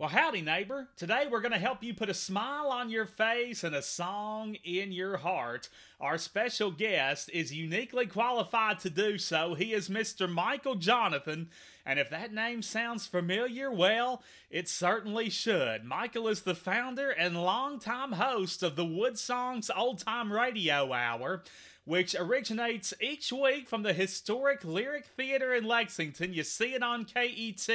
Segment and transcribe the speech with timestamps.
[0.00, 0.88] Well, howdy, neighbor.
[0.96, 4.56] Today we're going to help you put a smile on your face and a song
[4.64, 5.68] in your heart.
[6.00, 9.52] Our special guest is uniquely qualified to do so.
[9.52, 10.26] He is Mr.
[10.26, 11.48] Michael Johnathon,
[11.84, 15.84] and if that name sounds familiar, well, it certainly should.
[15.84, 21.42] Michael is the founder and longtime host of the Wood Songs Old Time Radio Hour
[21.90, 26.32] which originates each week from the historic Lyric Theater in Lexington.
[26.32, 27.68] You see it on KET,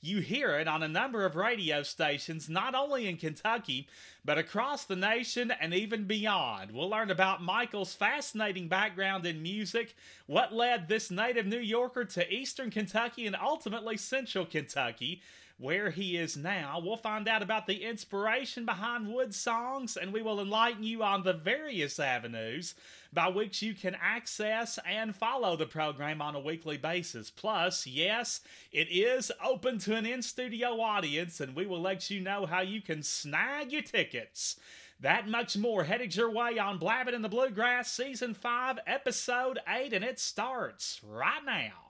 [0.00, 3.88] you hear it on a number of radio stations, not only in Kentucky,
[4.24, 6.70] but across the nation and even beyond.
[6.70, 9.96] We'll learn about Michael's fascinating background in music,
[10.28, 15.22] what led this native New Yorker to Eastern Kentucky and ultimately Central Kentucky
[15.60, 16.80] where he is now.
[16.82, 21.22] We'll find out about the inspiration behind Wood songs, and we will enlighten you on
[21.22, 22.74] the various avenues
[23.12, 27.30] by which you can access and follow the program on a weekly basis.
[27.30, 28.40] Plus, yes,
[28.72, 32.60] it is open to an in studio audience, and we will let you know how
[32.60, 34.56] you can snag your tickets.
[35.00, 39.94] That much more headed your way on Blabbing in the Bluegrass Season 5, Episode 8,
[39.94, 41.89] and it starts right now.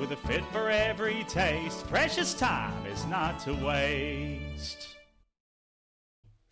[0.00, 1.86] with a fit for every taste.
[1.88, 4.96] Precious time is not to waste.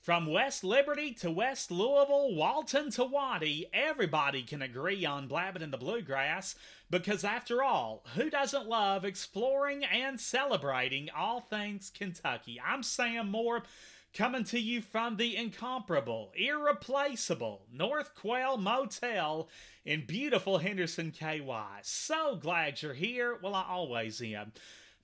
[0.03, 5.71] From West Liberty to West Louisville, Walton to Waddy, everybody can agree on Blabbing in
[5.71, 6.57] the Bluegrass
[6.91, 12.61] because, after all, who doesn't love exploring and celebrating all things Kentucky?
[12.63, 13.63] I'm Sam Moore
[14.15, 19.49] coming to you from the incomparable, irreplaceable North Quail Motel
[19.89, 21.41] in beautiful Henderson, KY.
[21.81, 23.39] So glad you're here.
[23.43, 24.53] Well, I always am.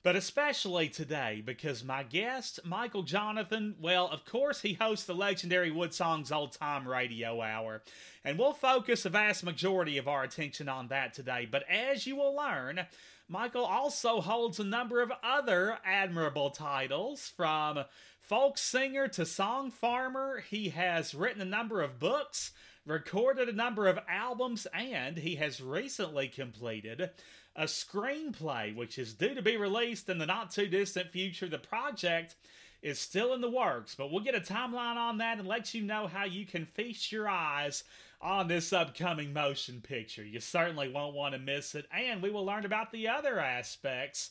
[0.03, 5.71] But especially today, because my guest, Michael Johnathon, well, of course, he hosts the legendary
[5.71, 7.81] Wood Songs Old Time Radio Hour.
[8.27, 11.49] And we'll focus a vast majority of our attention on that today.
[11.50, 12.84] But as you will learn,
[13.27, 17.84] Michael also holds a number of other admirable titles from
[18.21, 20.44] folk singer to song farmer.
[20.47, 22.50] He has written a number of books,
[22.87, 27.11] recorded a number of albums, and he has recently completed
[27.56, 31.49] a screenplay which is due to be released in the not too distant future.
[31.49, 32.34] The project
[32.83, 35.83] is still in the works, but we'll get a timeline on that and let you
[35.83, 37.84] know how you can feast your eyes
[38.21, 40.25] on this upcoming motion picture.
[40.25, 44.31] You certainly won't want to miss it, and we will learn about the other aspects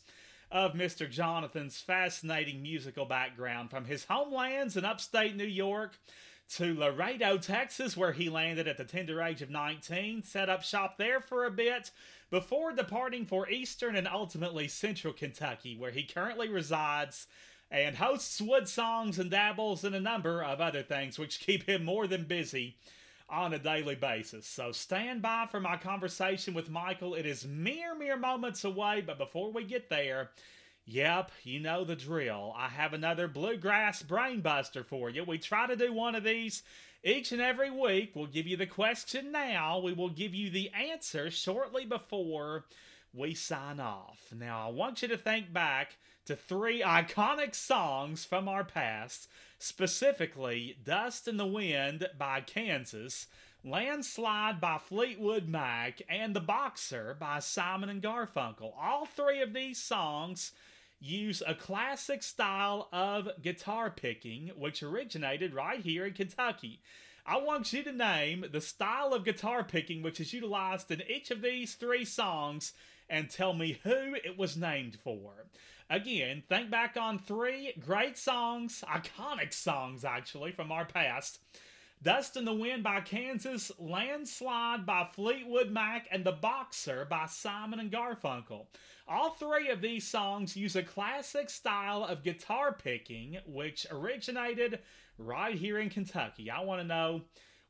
[0.52, 1.12] of Mr.
[1.12, 5.98] Johnathon's fascinating musical background from his homelands in upstate New York
[6.52, 10.98] to Laredo, Texas, where he landed at the tender age of 19, set up shop
[10.98, 11.92] there for a bit
[12.30, 17.28] before departing for eastern and ultimately central Kentucky, where he currently resides
[17.72, 21.84] and hosts wood songs and dabbles in a number of other things which keep him
[21.84, 22.76] more than busy
[23.30, 24.46] on a daily basis.
[24.46, 27.16] So stand by for my conversation with Michael.
[27.16, 30.30] It is mere, mere moments away, but before we get there,
[30.86, 32.54] Yep, you know the drill.
[32.58, 35.24] I have another bluegrass brainbuster for you.
[35.24, 36.62] We try to do one of these
[37.04, 38.12] each and every week.
[38.14, 39.80] We'll give you the question now.
[39.80, 42.66] We will give you the answer shortly before
[43.14, 44.20] we sign off.
[44.36, 45.96] Now, I want you to think back
[46.26, 49.30] to three iconic songs from our past,
[49.60, 53.28] specifically Dust in the Wind by Kansas,
[53.64, 58.74] Landslide by Fleetwood Mac, and The Boxer by Simon and Garfunkel.
[58.78, 60.52] All three of these songs
[61.04, 66.80] use a classic style of guitar picking, which originated right here in Kentucky.
[67.26, 71.30] I want you to name the style of guitar picking which is utilized in each
[71.30, 72.74] of these three songs
[73.10, 75.46] and tell me who it was named for.
[75.90, 81.40] Again, think back on three great songs, iconic songs actually, from our past.
[82.04, 87.80] Dust in the Wind by Kansas, Landslide by Fleetwood Mac, and The Boxer by Simon
[87.80, 88.66] and Garfunkel.
[89.08, 94.80] All three of these songs use a classic style of guitar picking, which originated
[95.18, 96.52] right here in Kentucky.
[96.52, 97.22] I want to know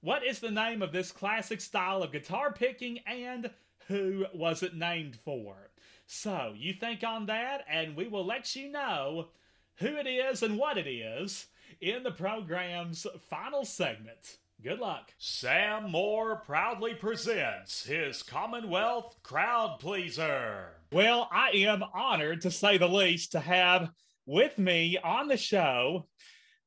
[0.01, 3.51] what is the name of this classic style of guitar picking and
[3.87, 5.69] who was it named for?
[6.07, 9.27] So you think on that, and we will let you know
[9.75, 11.45] who it is and what it is
[11.81, 14.37] in the program's final segment.
[14.61, 15.11] Good luck.
[15.17, 20.77] Sam Moore proudly presents his Commonwealth Crowd Pleaser.
[20.91, 23.89] Well, I am honored, to say the least, to have
[24.25, 26.07] with me on the show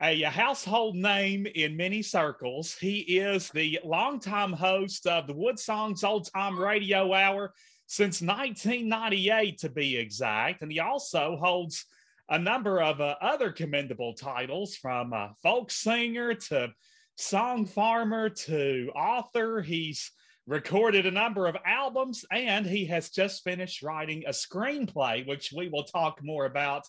[0.03, 2.77] a household name in many circles.
[2.79, 7.55] He is the longtime host of the Wood Songs Old Time Radio Hour
[7.87, 10.61] since 1998, to be exact.
[10.61, 11.87] And he also holds
[12.29, 16.73] a number of uh, other commendable titles from uh, folk singer to
[17.17, 19.63] song farmer to author.
[19.63, 20.11] He's
[20.47, 25.69] recorded a number of albums and he has just finished writing a screenplay, which we
[25.69, 26.87] will talk more about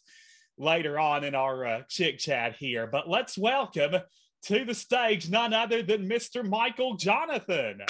[0.58, 2.88] later on in our uh, chit chat here.
[2.88, 3.96] But let's welcome
[4.44, 6.48] to the stage none other than Mr.
[6.48, 7.88] Michael Johnathon.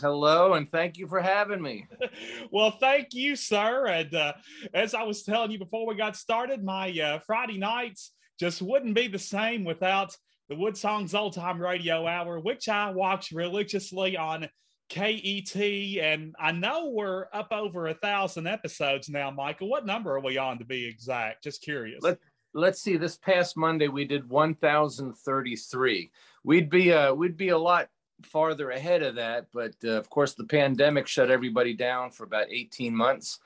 [0.00, 1.86] Hello, and thank you for having me.
[2.50, 3.86] well, thank you, sir.
[3.86, 4.34] And uh,
[4.74, 8.94] as I was telling you before we got started, my uh, Friday nights just wouldn't
[8.94, 10.14] be the same without
[10.48, 14.48] the Wood Songs Old Time Radio Hour, which I watch religiously on
[14.90, 15.56] KET.
[15.56, 19.70] And I know we're up over a thousand episodes now, Michael.
[19.70, 21.44] What number are we on to be exact?
[21.44, 22.02] Just curious.
[22.02, 22.18] Let,
[22.52, 22.98] let's see.
[22.98, 26.10] This past Monday, we did 1,033.
[26.44, 27.88] We'd be, uh, we'd be a lot
[28.26, 32.46] farther ahead of that, but uh, of course, the pandemic shut everybody down for about
[32.50, 33.38] 18 months.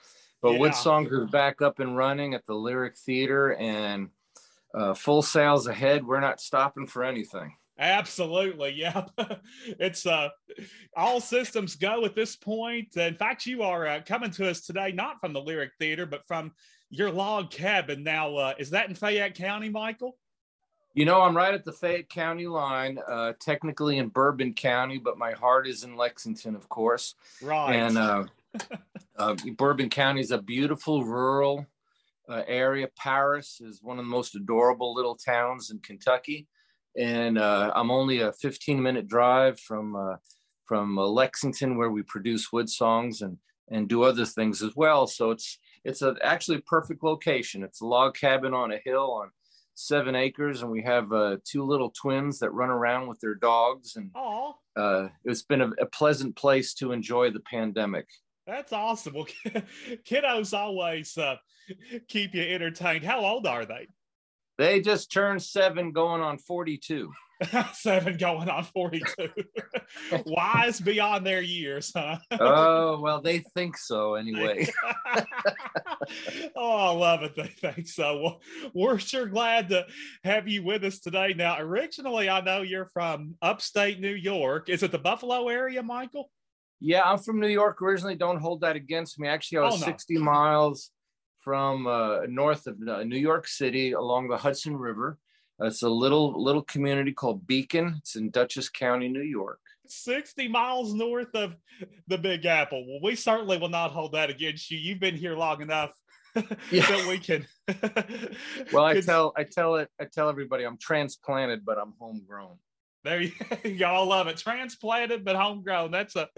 [0.43, 0.59] But yeah.
[0.59, 4.11] Wood Songs is back up and running at the Lyric Theater and
[4.75, 6.07] uh, full sails ahead.
[6.07, 7.55] We're not stopping for anything.
[7.79, 9.05] Absolutely, yeah.
[9.79, 10.29] it's uh,
[10.97, 12.97] all systems go at this point.
[12.97, 16.27] In fact, you are uh, coming to us today, not from the Lyric Theater, but
[16.27, 16.53] from
[16.91, 18.03] your log cabin.
[18.03, 20.17] Now, uh, is that in Fayette County, Michael?
[20.97, 25.19] You know, I'm right at the Fayette County line, uh, technically in Bourbon County, but
[25.19, 27.17] my heart is in Lexington, of course.
[27.43, 27.75] Right.
[27.75, 28.25] And uh,
[29.19, 31.67] uh, Bourbon County is a beautiful rural
[32.31, 32.89] uh, area.
[32.97, 36.49] Paris is one of the most adorable little towns in Kentucky,
[36.99, 40.17] and uh, I'm only a 15 minute drive from uh,
[40.65, 43.37] from uh, Lexington, where we produce wood songs and
[43.71, 45.07] and do other things as well.
[45.07, 47.63] So it's it's a actually a perfect location.
[47.63, 49.31] It's a log cabin on a hill on
[49.77, 53.97] seven acres, and we have uh, two little twins that run around with their dogs.
[53.97, 54.11] And
[54.75, 58.07] uh, it's been a, a pleasant place to enjoy the pandemic.
[58.47, 59.15] That's awesome.
[59.15, 59.27] Well,
[60.05, 61.37] kiddos always uh,
[62.09, 63.05] keep you entertained.
[63.05, 63.89] How old are they?
[64.59, 67.13] They just turned seven, going on 42.
[67.75, 69.29] seven going on 42.
[70.27, 72.19] Wise beyond their years, huh?
[72.41, 74.67] oh, well, they think so anyway.
[76.57, 77.37] oh, I love it.
[77.37, 78.21] They think so.
[78.23, 78.41] Well,
[78.75, 79.87] we're sure glad to
[80.25, 81.35] have you with us today.
[81.37, 84.71] Now, originally, I know you're from upstate New York.
[84.71, 86.31] Is it the Buffalo area, Michael?
[86.81, 88.17] Yeah, I'm from New York originally.
[88.17, 89.29] Don't hold that against me.
[89.29, 89.87] Actually, I was oh, no.
[89.87, 90.91] 60 miles
[91.47, 95.17] from uh, north of uh, New York City along the Hudson River.
[95.61, 97.95] it's a little little community called Beacon.
[97.99, 99.61] It's in Dutchess County, New York.
[99.87, 101.55] 60 miles north of
[102.09, 102.85] the Big Apple.
[102.85, 104.79] Well, we certainly will not hold that against you.
[104.79, 105.93] You've been here long enough
[106.73, 106.85] yeah.
[106.85, 107.47] that we can.
[108.73, 112.59] well, I tell I tell it I tell everybody I'm transplanted, but I'm homegrown.
[113.05, 113.31] There you
[113.65, 114.37] y'all love it.
[114.37, 115.93] Transplanted but homegrown.
[115.93, 116.29] That's a,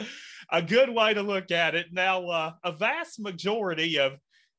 [0.53, 1.87] a good way to look at it.
[1.93, 4.19] Now, uh, a vast majority of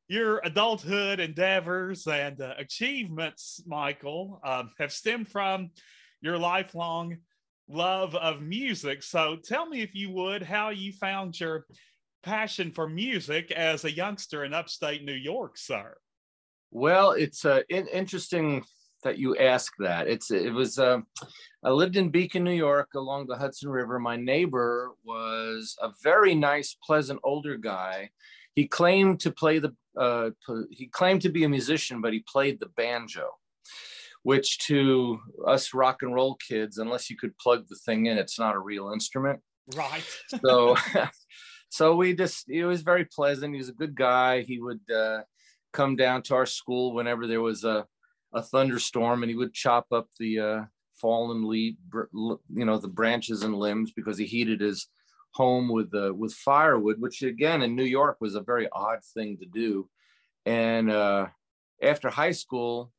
[0.09, 5.69] your adulthood endeavors and uh, achievements, Michael, um, have stemmed from
[6.19, 7.17] your lifelong
[7.69, 9.03] love of music.
[9.03, 11.67] So tell me, if you would, how you found your
[12.23, 15.95] passion for music as a youngster in upstate New York, sir.
[16.71, 18.63] Well, it's uh, in- interesting
[19.03, 20.07] that you ask that.
[20.07, 20.99] It's it was uh,
[21.63, 23.99] I lived in Beacon, New York, along the Hudson River.
[23.99, 28.09] My neighbor was a very nice, pleasant older guy.
[28.55, 30.29] He claimed to play the uh,
[30.71, 33.29] he claimed to be a musician, but he played the banjo,
[34.23, 38.39] which to us rock and roll kids, unless you could plug the thing in, it's
[38.39, 39.41] not a real instrument.
[39.75, 40.03] Right.
[40.45, 40.75] so,
[41.69, 43.53] so we just he was very pleasant.
[43.53, 44.41] He was a good guy.
[44.41, 45.21] He would uh,
[45.73, 47.85] come down to our school whenever there was a
[48.33, 50.61] a thunderstorm and he would chop up the uh,
[50.99, 54.87] fallen leaf, you know, the branches and limbs because he heated his
[55.31, 59.37] home with the with firewood, which again in New York was a very odd thing
[59.37, 59.89] to do.
[60.45, 61.27] And uh,
[61.81, 62.91] after high school,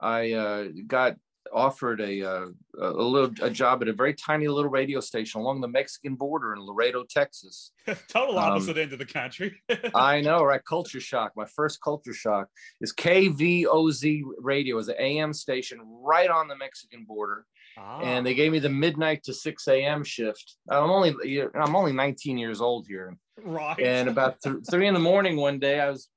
[0.00, 1.16] I uh, got
[1.52, 5.40] offered a, a, uh, a little a job at a very tiny little radio station
[5.40, 7.72] along the Mexican border in Laredo, Texas.
[8.08, 9.60] Total um, opposite um, end of the country.
[9.94, 10.64] I know, right?
[10.64, 11.32] Culture shock.
[11.36, 12.48] My first culture shock
[12.80, 17.46] is KVOZ radio, is an AM station right on the Mexican border.
[17.78, 18.00] Ah.
[18.00, 20.04] And they gave me the midnight to 6 a.m.
[20.04, 20.56] shift.
[20.68, 23.16] I'm only I'm only 19 years old here.
[23.42, 23.78] Right.
[23.78, 26.08] And about th- three in the morning one day, I was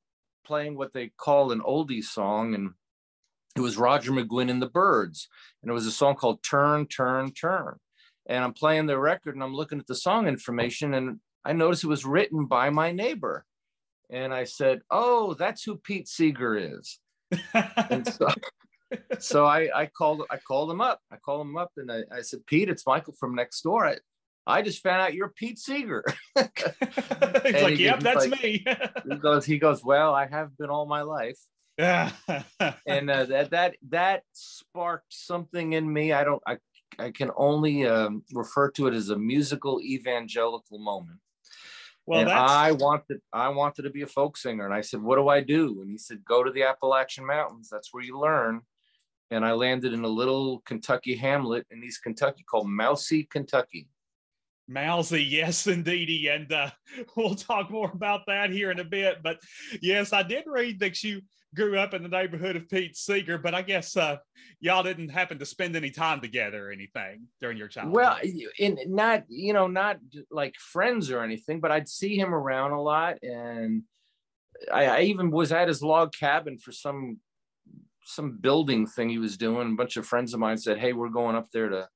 [0.45, 2.71] playing what they call an oldie song, and
[3.55, 5.27] it was Roger McGuinn and the Byrds,
[5.61, 7.77] and it was a song called "Turn, Turn, Turn."
[8.27, 11.83] And I'm playing the record, and I'm looking at the song information, and I noticed
[11.83, 13.45] it was written by my neighbor.
[14.09, 16.99] And I said, "Oh, that's who Pete Seeger is."
[17.53, 18.27] and so,
[19.19, 20.99] so I, I called I called him up.
[21.11, 23.85] I called him up and I, I said, Pete, it's Michael from next door.
[23.85, 23.97] I,
[24.47, 26.03] I just found out you're Pete Seeger.
[26.35, 28.65] He's like, he, yep, that's like, me.
[29.09, 31.37] he goes, he goes, well, I have been all my life.
[31.77, 32.11] Yeah.
[32.87, 36.13] and uh, that that that sparked something in me.
[36.13, 36.41] I don't.
[36.45, 36.57] I
[36.99, 41.19] I can only um, refer to it as a musical evangelical moment.
[42.05, 45.15] Well, and I wanted I wanted to be a folk singer, and I said, "What
[45.15, 47.69] do I do?" And he said, "Go to the Appalachian Mountains.
[47.71, 48.61] That's where you learn."
[49.31, 53.87] And I landed in a little Kentucky hamlet in East Kentucky called Mousie, Kentucky.
[54.67, 56.69] Mousie, yes, indeedy, and uh,
[57.15, 59.17] we'll talk more about that here in a bit.
[59.23, 59.39] But
[59.81, 61.21] yes, I did read that you
[61.55, 64.17] grew up in the neighborhood of Pete Seeger, but I guess uh,
[64.59, 67.95] y'all didn't happen to spend any time together or anything during your childhood.
[67.95, 68.17] Well,
[68.57, 72.81] in not you know not like friends or anything, but I'd see him around a
[72.81, 73.83] lot, and
[74.71, 77.19] I, I even was at his log cabin for some
[78.11, 79.71] some building thing he was doing.
[79.71, 81.87] A bunch of friends of mine said, "Hey, we're going up there to."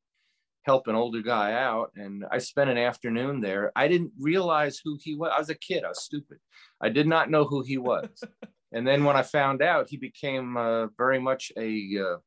[0.63, 4.97] help an older guy out and i spent an afternoon there i didn't realize who
[4.99, 6.39] he was i was a kid i was stupid
[6.81, 8.09] i did not know who he was
[8.75, 12.17] and then when I found out, he became uh, very much a uh,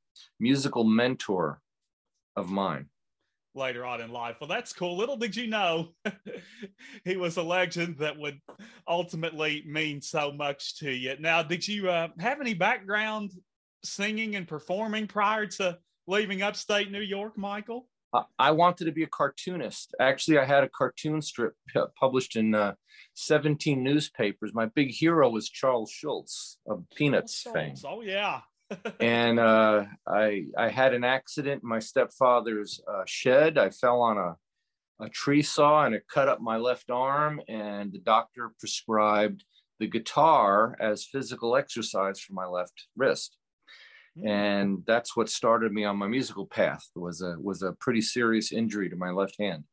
[0.40, 1.60] musical mentor
[2.36, 2.86] of mine.
[3.54, 4.36] Later on in life.
[4.40, 4.96] Well, that's cool.
[4.96, 5.90] Little did you know
[7.04, 8.40] he was a legend that would
[8.86, 11.16] ultimately mean so much to you.
[11.18, 13.32] Now, did you uh, have any background
[13.84, 17.88] singing and performing prior to leaving upstate New York, Michael?
[18.38, 19.94] I wanted to be a cartoonist.
[20.00, 21.54] Actually, I had a cartoon strip
[22.00, 22.74] published in uh,
[23.14, 24.54] 17 newspapers.
[24.54, 27.74] My big hero was Charles Schulz of Peanuts oh, fame.
[27.84, 28.40] Oh yeah.
[29.00, 33.58] and uh, I I had an accident in my stepfather's uh, shed.
[33.58, 34.36] I fell on a
[35.00, 37.40] a tree saw and it cut up my left arm.
[37.48, 39.44] And the doctor prescribed
[39.78, 43.37] the guitar as physical exercise for my left wrist.
[44.18, 44.28] Mm.
[44.28, 46.84] And that's what started me on my musical path.
[46.94, 49.64] Was a was a pretty serious injury to my left hand.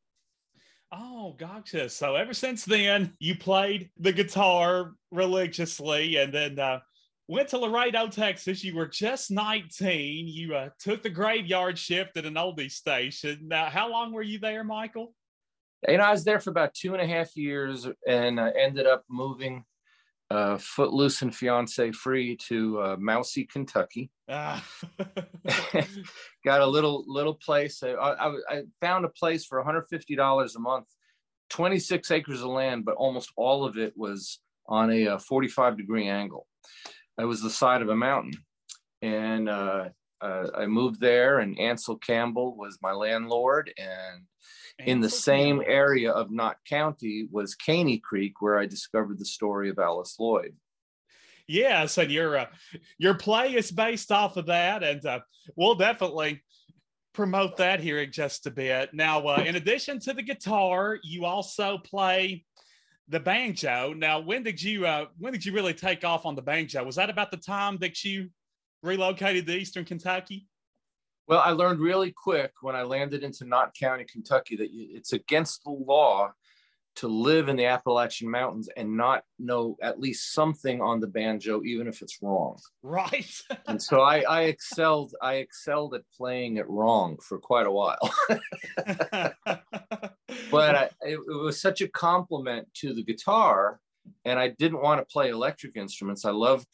[0.92, 1.88] Oh, gotcha.
[1.88, 6.78] So ever since then, you played the guitar religiously, and then uh,
[7.26, 8.62] went to Laredo, Texas.
[8.62, 10.28] You were just 19.
[10.28, 13.40] You uh, took the graveyard shift at an oldie station.
[13.48, 15.12] Now, how long were you there, Michael?
[15.88, 19.04] and I was there for about two and a half years, and I ended up
[19.08, 19.64] moving
[20.30, 24.10] uh, Footloose and Fiance Free to uh, Mousie, Kentucky.
[24.28, 24.66] Ah.
[26.44, 27.80] Got a little little place.
[27.84, 30.86] I, I, I found a place for $150 a month,
[31.50, 35.76] 26 acres of land, but almost all of it was on a, a uh, 45
[35.76, 36.48] degree angle.
[37.20, 38.32] It was the side of a mountain.
[39.00, 39.90] And uh,
[40.20, 43.72] uh, I moved there, and Ansel Campbell was my landlord.
[43.78, 44.24] And
[44.78, 49.70] in the same area of Knott County was Caney Creek, where I discovered the story
[49.70, 50.54] of Alice Lloyd.
[51.48, 52.46] Yes, and your uh,
[52.98, 55.20] your play is based off of that, and uh,
[55.54, 56.42] we'll definitely
[57.14, 58.92] promote that here in just a bit.
[58.92, 62.44] Now, uh, in addition to the guitar, you also play
[63.08, 63.94] the banjo.
[63.96, 66.84] Now, when did you uh, when did you really take off on the banjo?
[66.84, 68.28] Was that about the time that you
[68.82, 70.46] relocated to Eastern Kentucky?
[71.28, 75.64] Well, I learned really quick when I landed into Knott County, Kentucky, that it's against
[75.64, 76.32] the law
[76.96, 81.62] to live in the Appalachian Mountains and not know at least something on the banjo,
[81.62, 82.58] even if it's wrong.
[82.82, 83.30] Right.
[83.66, 85.14] and so I, I excelled.
[85.20, 88.14] I excelled at playing it wrong for quite a while.
[90.50, 93.80] but I, it, it was such a compliment to the guitar,
[94.24, 96.24] and I didn't want to play electric instruments.
[96.24, 96.66] I loved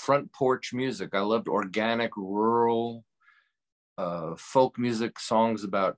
[0.00, 1.10] front porch music.
[1.12, 3.04] I loved organic, rural
[3.98, 5.96] uh, folk music songs about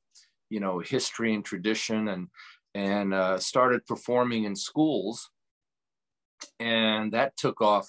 [0.51, 2.29] you know history and tradition and
[2.75, 5.31] and uh, started performing in schools.
[6.59, 7.89] And that took off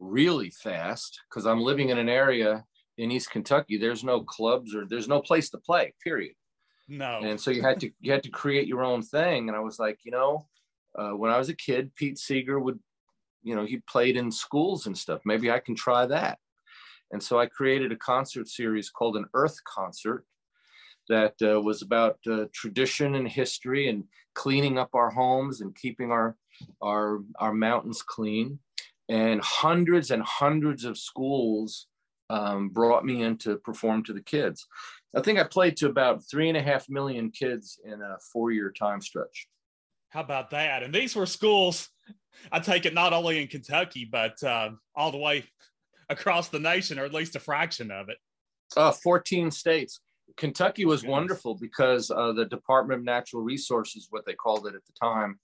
[0.00, 2.64] really fast because i'm living in an area
[2.98, 3.78] in east kentucky.
[3.78, 6.34] There's no clubs or there's no place to play period.
[6.88, 7.20] No.
[7.22, 9.48] And so you had to you had to create your own thing.
[9.48, 10.46] And i was like you know
[10.98, 12.78] uh, when i was a kid pete seeger would
[13.44, 16.38] you know he played in schools and stuff maybe i can try that
[17.14, 20.24] and so I created a concert series called an Earth Concert
[21.08, 24.02] that uh, was about uh, tradition and history and
[24.34, 26.36] cleaning up our homes and keeping our,
[26.82, 28.58] our, our mountains clean.
[29.08, 31.86] And hundreds and hundreds of schools
[32.30, 34.66] um, brought me in to perform to the kids.
[35.14, 38.50] I think I played to about three and a half million kids in a four
[38.50, 39.46] year time stretch.
[40.14, 40.84] How about that?
[40.84, 41.88] And these were schools,
[42.52, 45.44] I take it not only in Kentucky, but uh, all the way
[46.08, 48.18] across the nation, or at least a fraction of it.
[48.76, 50.00] Uh, 14 states.
[50.36, 54.82] Kentucky was wonderful because uh, the Department of Natural Resources, what they called it at
[54.86, 55.40] the time,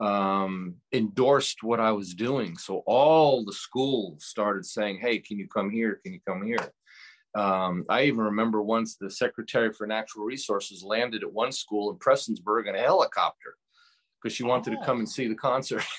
[0.00, 2.58] um, endorsed what I was doing.
[2.58, 5.98] So all the schools started saying, "Hey, can you come here?
[6.02, 6.72] Can you come here?"
[7.34, 11.98] Um, I even remember once the Secretary for Natural Resources landed at one school in
[11.98, 13.56] Prestonsburg in a helicopter
[14.20, 14.80] because she wanted oh.
[14.80, 15.84] to come and see the concert.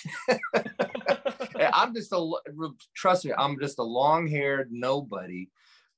[1.74, 2.34] I'm just a
[2.96, 5.50] trust me, I'm just a long-haired nobody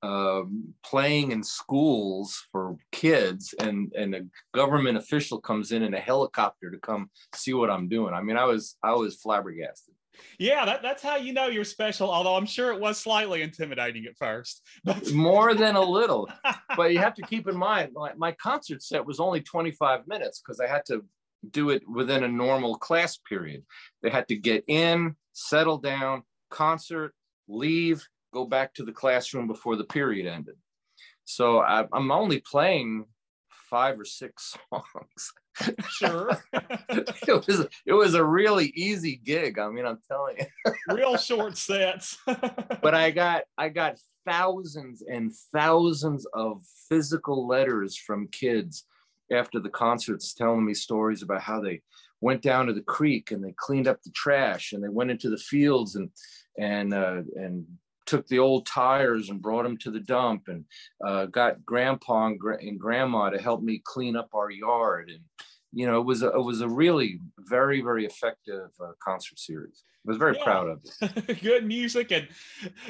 [0.03, 4.21] um, playing in schools for kids and and a
[4.53, 8.13] government official comes in in a helicopter to come see what I'm doing.
[8.13, 9.95] I mean, I was I was flabbergasted.
[10.37, 12.11] Yeah, that, that's how you know you're special.
[12.11, 14.61] Although I'm sure it was slightly intimidating at first.
[15.13, 16.29] More than a little,
[16.77, 20.41] but you have to keep in mind my, my concert set was only 25 minutes
[20.41, 21.03] because I had to
[21.51, 23.63] do it within a normal class period.
[24.01, 27.13] They had to get in, settle down, concert,
[27.47, 30.55] leave, go back to the classroom before the period ended.
[31.25, 33.05] So I, I'm only playing
[33.69, 35.33] five or six songs.
[35.87, 36.37] Sure.
[36.53, 39.59] it was it was a really easy gig.
[39.59, 40.73] I mean, I'm telling you.
[40.95, 42.17] Real short sets.
[42.25, 48.85] but I got I got thousands and thousands of physical letters from kids
[49.31, 51.81] after the concerts telling me stories about how they
[52.21, 55.29] went down to the creek and they cleaned up the trash and they went into
[55.29, 56.09] the fields and
[56.57, 57.65] and uh, and
[58.05, 60.65] took the old tires and brought them to the dump and
[61.05, 65.09] uh, got grandpa and, gra- and, grandma to help me clean up our yard.
[65.09, 65.21] And
[65.71, 69.83] you know it was a, it was a really very very effective uh, concert series.
[70.05, 70.43] I was very yeah.
[70.43, 71.41] proud of it.
[71.41, 72.27] Good music and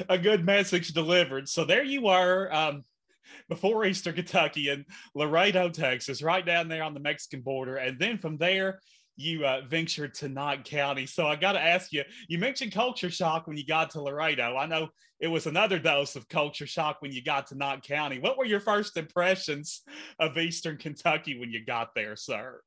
[0.08, 1.48] a good message delivered.
[1.48, 2.84] So there you are um,
[3.48, 7.76] before Eastern Kentucky and Laredo, Texas, right down there on the Mexican border.
[7.76, 8.80] And then from there,
[9.16, 11.06] you uh, ventured to Knott County.
[11.06, 14.56] So I got to ask you, you mentioned culture shock when you got to Laredo.
[14.56, 14.88] I know
[15.20, 18.18] it was another dose of culture shock when you got to Knott County.
[18.18, 19.82] What were your first impressions
[20.18, 22.60] of Eastern Kentucky when you got there, sir?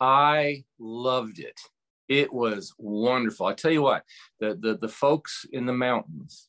[0.00, 1.60] I loved it.
[2.08, 3.46] It was wonderful.
[3.46, 4.02] I tell you what,
[4.40, 6.48] the, the, the folks in the mountains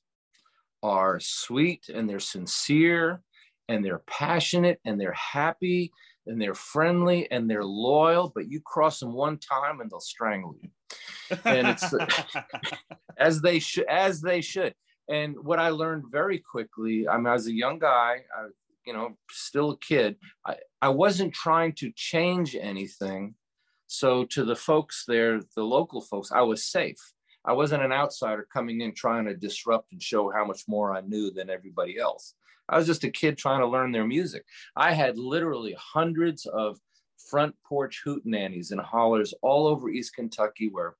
[0.83, 3.21] are sweet and they're sincere
[3.67, 5.91] and they're passionate and they're happy
[6.25, 10.55] and they're friendly and they're loyal, but you cross them one time and they'll strangle
[10.61, 10.69] you.
[11.45, 11.93] And it's
[13.17, 14.73] as they should, as they should.
[15.09, 18.47] And what I learned very quickly, I mean, as a young guy, I,
[18.85, 20.17] you know, still a kid.
[20.45, 23.35] I, I wasn't trying to change anything.
[23.87, 26.99] So to the folks there, the local folks, I was safe.
[27.49, 31.01] I wasn't an outsider coming in trying to disrupt and show how much more I
[31.01, 32.35] knew than everybody else.
[32.69, 34.45] I was just a kid trying to learn their music.
[34.75, 36.77] I had literally hundreds of
[37.27, 40.95] front porch hootenannies and hollers all over East Kentucky where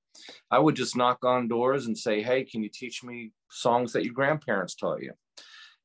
[0.50, 4.04] I would just knock on doors and say, Hey, can you teach me songs that
[4.04, 5.14] your grandparents taught you?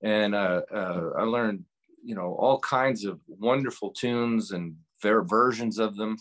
[0.03, 1.65] And uh, uh, I learned,
[2.03, 6.17] you know, all kinds of wonderful tunes and their versions of them.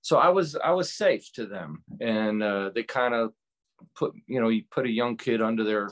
[0.00, 3.32] So I was I was safe to them, and uh, they kind of
[3.94, 5.90] put you know you put a young kid under their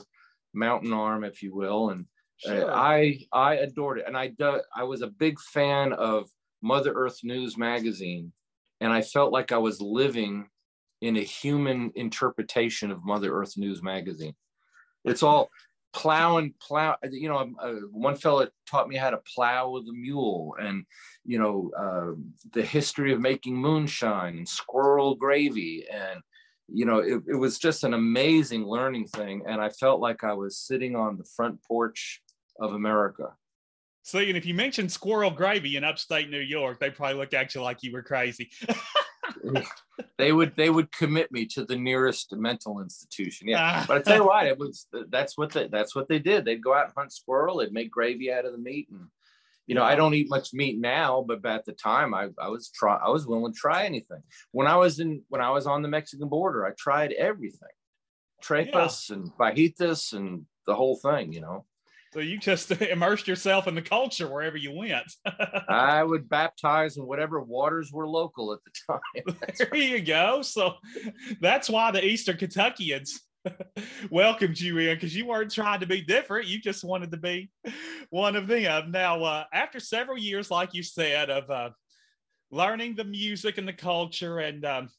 [0.53, 2.05] mountain arm, if you will, and
[2.45, 2.73] Sure.
[2.73, 6.27] I I adored it, and I do, I was a big fan of
[6.63, 8.31] Mother Earth News magazine,
[8.79, 10.47] and I felt like I was living
[11.01, 14.33] in a human interpretation of Mother Earth News magazine.
[15.05, 15.51] It's all
[15.93, 16.95] plow and plow.
[17.11, 20.83] You know, uh, one fellow taught me how to plow with a mule, and
[21.23, 22.19] you know uh,
[22.53, 26.21] the history of making moonshine and squirrel gravy, and
[26.73, 29.43] you know it, it was just an amazing learning thing.
[29.47, 32.21] And I felt like I was sitting on the front porch
[32.59, 33.33] of America.
[34.03, 37.53] See, and if you mentioned squirrel gravy in upstate New York, they probably looked at
[37.53, 38.49] you like you were crazy.
[40.17, 43.47] they would they would commit me to the nearest mental institution.
[43.47, 43.85] Yeah, ah.
[43.87, 46.45] but I tell you what, it was that's what they, that's what they did.
[46.45, 47.57] They'd go out and hunt squirrel.
[47.57, 49.07] They'd make gravy out of the meat, and
[49.71, 52.69] you know, I don't eat much meat now, but at the time, I, I was
[52.75, 54.21] try I was willing to try anything.
[54.51, 57.69] When I was in when I was on the Mexican border, I tried everything,
[58.43, 59.15] tripas yeah.
[59.15, 61.31] and fajitas and the whole thing.
[61.31, 61.65] You know.
[62.13, 65.09] So you just immersed yourself in the culture wherever you went.
[65.69, 69.37] I would baptize in whatever waters were local at the time.
[69.57, 69.81] there right.
[69.81, 70.41] you go.
[70.41, 70.75] So
[71.39, 73.21] that's why the Eastern Kentuckians
[74.09, 76.47] welcomed you in because you weren't trying to be different.
[76.47, 77.49] You just wanted to be
[78.09, 78.91] one of them.
[78.91, 81.69] Now, uh, after several years, like you said, of uh,
[82.51, 84.89] learning the music and the culture and um,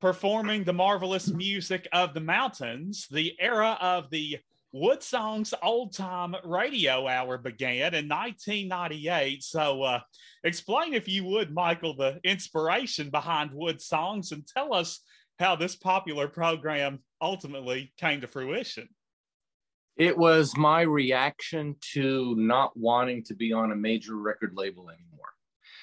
[0.00, 4.38] performing the marvelous music of the mountains, the era of the
[4.72, 9.44] Wood Songs old time radio hour began in 1998.
[9.44, 10.00] So, uh,
[10.42, 15.00] explain, if you would, Michael, the inspiration behind Wood Songs and tell us
[15.38, 18.88] how this popular program ultimately came to fruition.
[19.96, 25.32] It was my reaction to not wanting to be on a major record label anymore.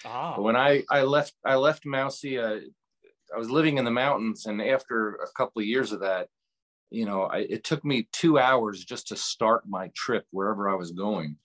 [0.05, 0.39] Ah.
[0.39, 2.59] When I, I left I left Mousie, uh,
[3.33, 6.27] I was living in the mountains, and after a couple of years of that,
[6.91, 10.75] you know, I, it took me two hours just to start my trip wherever I
[10.75, 11.37] was going,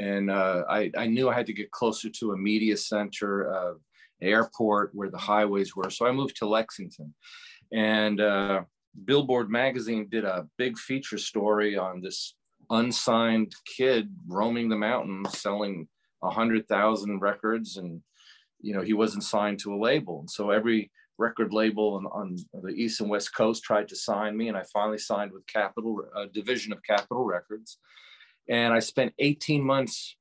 [0.00, 3.74] and uh, I, I knew I had to get closer to a media center, uh,
[4.22, 5.90] airport where the highways were.
[5.90, 7.12] So I moved to Lexington,
[7.72, 8.62] and uh,
[9.04, 12.34] Billboard magazine did a big feature story on this
[12.70, 15.88] unsigned kid roaming the mountains selling
[16.22, 18.00] a hundred thousand records, and
[18.60, 22.36] you know he wasn't signed to a label, and so every record label on, on,
[22.62, 26.02] the east and west coast tried to sign me and i finally signed with capitol
[26.16, 27.78] a uh, division of capitol records.
[28.48, 30.16] And i spent 18 months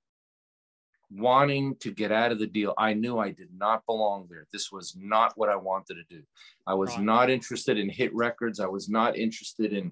[1.15, 2.73] wanting to get out of the deal.
[2.77, 4.47] I knew i did not belong there.
[4.51, 6.23] This was not what i wanted to do.
[6.65, 7.01] I was right.
[7.01, 8.59] not interested in hit records.
[8.59, 9.91] I was not interested in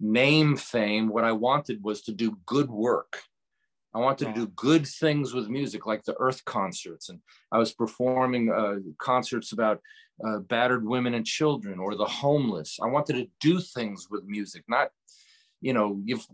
[0.00, 1.08] name fame.
[1.08, 3.20] What i wanted was to do good work.
[3.94, 7.72] I wanted to do good things with music, like the Earth concerts, and I was
[7.72, 9.80] performing uh, concerts about
[10.24, 12.78] uh, battered women and children or the homeless.
[12.82, 14.90] I wanted to do things with music, not,
[15.60, 16.26] you know, you've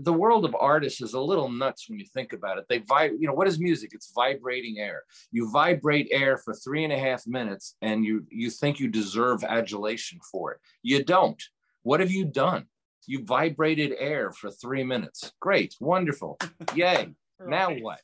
[0.00, 2.66] the world of artists is a little nuts when you think about it.
[2.68, 3.90] They vibrate, you know, what is music?
[3.92, 5.02] It's vibrating air.
[5.30, 9.44] You vibrate air for three and a half minutes and you you think you deserve
[9.44, 10.60] adulation for it.
[10.82, 11.42] You don't.
[11.82, 12.66] What have you done?
[13.06, 15.32] You vibrated air for three minutes.
[15.40, 16.38] Great, wonderful.
[16.74, 17.14] Yay.
[17.38, 17.50] Right.
[17.50, 18.00] Now what?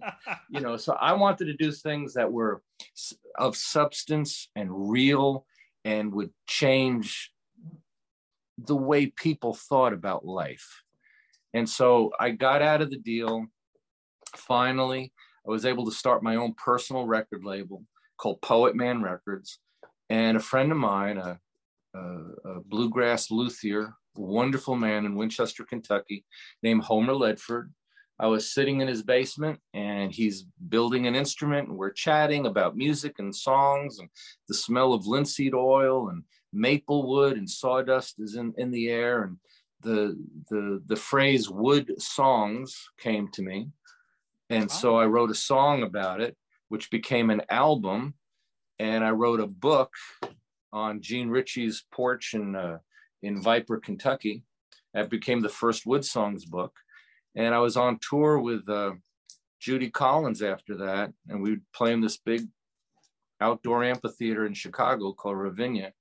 [0.50, 2.62] you know, so I wanted to do things that were
[3.36, 5.44] of substance and real
[5.84, 7.32] and would change
[8.58, 10.82] the way people thought about life.
[11.54, 13.46] And so I got out of the deal.
[14.36, 15.12] Finally,
[15.46, 17.84] I was able to start my own personal record label
[18.18, 19.58] called Poet Man Records.
[20.10, 21.38] And a friend of mine, a,
[21.94, 26.24] a, a bluegrass luthier, wonderful man in Winchester, Kentucky,
[26.62, 27.70] named Homer Ledford,
[28.18, 32.76] I was sitting in his basement and he's building an instrument and we're chatting about
[32.76, 34.08] music and songs and
[34.48, 39.24] the smell of linseed oil and maple wood and sawdust is in, in the air
[39.24, 39.36] and
[39.82, 40.16] the
[40.50, 43.68] the the phrase wood songs came to me.
[44.48, 46.36] And so I wrote a song about it
[46.68, 48.14] which became an album.
[48.78, 49.92] And I wrote a book
[50.72, 52.78] on Jean Ritchie's porch in uh,
[53.22, 54.44] in Viper, Kentucky.
[54.92, 56.74] That became the first Wood Songs book.
[57.34, 58.92] And I was on tour with uh,
[59.60, 62.46] Judy Collins after that, and we'd play in this big
[63.40, 65.92] outdoor amphitheater in Chicago called Ravinia.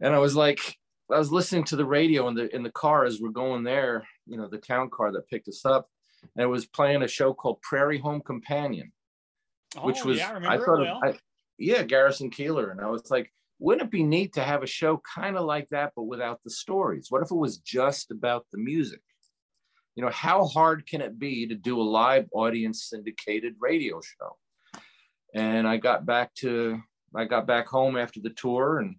[0.00, 0.76] And I was like,
[1.10, 4.06] I was listening to the radio in the in the car as we're going there,
[4.26, 5.88] you know, the town car that picked us up,
[6.36, 8.92] and it was playing a show called Prairie Home Companion,
[9.76, 11.00] oh, which was yeah, I, I thought well.
[11.02, 11.18] of, I,
[11.58, 15.00] yeah, Garrison Keillor, and I was like, wouldn't it be neat to have a show
[15.14, 17.06] kind of like that, but without the stories?
[17.08, 19.00] What if it was just about the music?
[19.98, 24.36] you know, how hard can it be to do a live audience syndicated radio show?
[25.34, 26.80] And I got back to,
[27.16, 28.94] I got back home after the tour and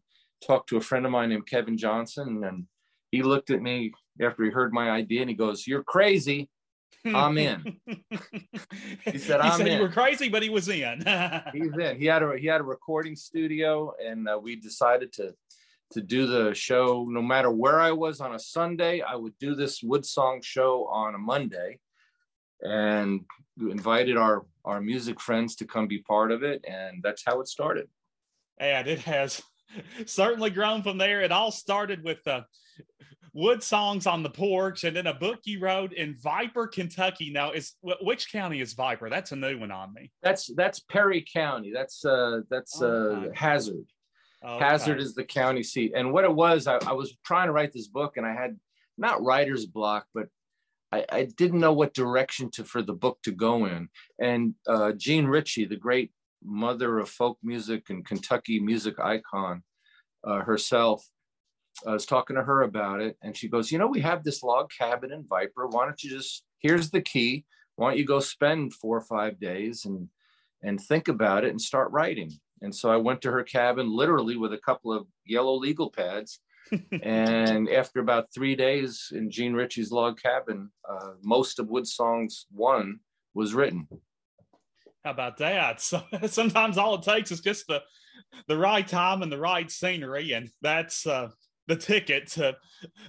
[0.46, 2.44] talked to a friend of mine named Kevin Johnson.
[2.44, 2.66] And
[3.12, 6.50] he looked at me after he heard my idea and he goes, You're crazy.
[7.06, 7.78] I'm in.
[9.06, 11.00] he said, "I'm he said in." You were crazy, but he was in.
[11.54, 11.98] He's in.
[11.98, 15.34] He had a he had a recording studio, and uh, we decided to
[15.92, 19.02] to do the show no matter where I was on a Sunday.
[19.02, 21.80] I would do this Wood Song show on a Monday
[22.62, 23.22] and
[23.60, 26.64] invited our, our music friends to come be part of it.
[26.68, 27.88] And that's how it started.
[28.60, 29.42] And it has
[30.06, 31.22] certainly grown from there.
[31.22, 32.42] It all started with uh,
[33.34, 37.32] wood songs on the porch and then a book you wrote in Viper, Kentucky.
[37.32, 39.10] Now, is which county is Viper?
[39.10, 40.12] That's a new one on me.
[40.22, 41.72] That's that's Perry County.
[41.74, 43.86] That's uh that's uh Hazard.
[44.44, 44.64] Okay.
[44.64, 45.92] Hazard is the county seat.
[45.96, 48.58] And what it was, I, I, was trying to write this book and I had
[48.98, 50.28] not writer's block, but
[50.94, 53.90] I, I didn't know what direction to for the book to go in.
[54.18, 59.64] And uh, Jean Ritchie, the great mother of folk music and Kentucky music icon
[60.24, 61.06] uh, herself,
[61.88, 63.18] I was talking to her about it.
[63.22, 65.68] And she goes, You know, we have this log cabin in Viper.
[65.68, 67.46] Why don't you just, here's the key.
[67.76, 70.10] Why don't you go spend four or five days and
[70.62, 72.32] and think about it and start writing?
[72.62, 76.42] And so I went to her cabin literally with a couple of yellow legal pads.
[77.04, 82.46] and after about three days in Jean Ritchie's log cabin, uh, most of Wood Songs
[82.52, 83.00] one
[83.34, 83.88] was written.
[85.10, 85.82] How about that?
[85.82, 87.82] So, sometimes all it takes is just the
[88.48, 91.30] the right time and the right scenery, and that's uh,
[91.68, 92.56] the ticket to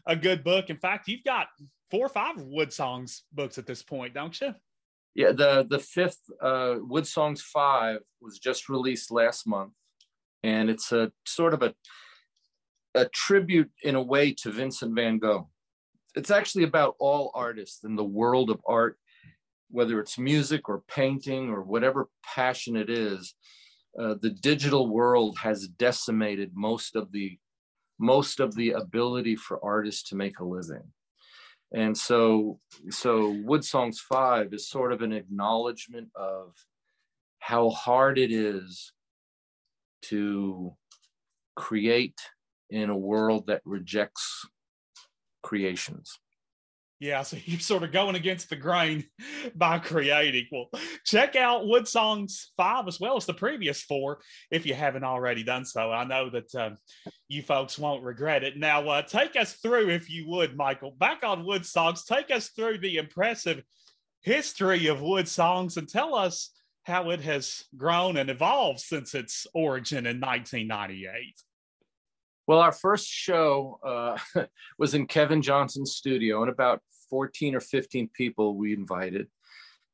[0.07, 0.71] a good book.
[0.71, 1.49] In fact, you've got
[1.91, 4.55] four or five Wood Songs books at this point, don't you?
[5.15, 9.75] Yeah, the the fifth uh, Wood Songs Five was just released last month,
[10.43, 11.75] and it's a sort of a
[12.95, 15.51] a tribute in a way to Vincent Van Gogh.
[16.15, 18.97] It's actually about all artists in the world of art,
[19.71, 23.35] whether it's music or painting or whatever passion it is.
[23.99, 27.39] Uh, the digital world has decimated most of the
[27.99, 30.85] most of the ability for artists to make a living
[31.73, 36.55] and so so wood songs 5 is sort of an acknowledgement of
[37.39, 38.93] how hard it is
[40.03, 40.75] to
[41.57, 42.19] create
[42.71, 44.47] in a world that rejects
[45.43, 46.19] creations
[47.01, 49.05] yeah, so you're sort of going against the grain
[49.55, 50.47] by creating.
[50.53, 50.71] Well,
[51.05, 55.43] check out Wood Songs 5 as well as the previous four if you haven't already
[55.43, 55.91] done so.
[55.91, 56.77] I know that um,
[57.27, 58.57] you folks won't regret it.
[58.57, 62.51] Now, uh, take us through, if you would, Michael, back on Wood Songs, take us
[62.51, 63.63] through the impressive
[64.21, 66.51] history of Wood Songs and tell us
[66.85, 71.35] how it has grown and evolved since its origin in 1998.
[72.51, 74.19] Well, our first show uh,
[74.77, 79.29] was in Kevin Johnson's studio, and about 14 or 15 people we invited.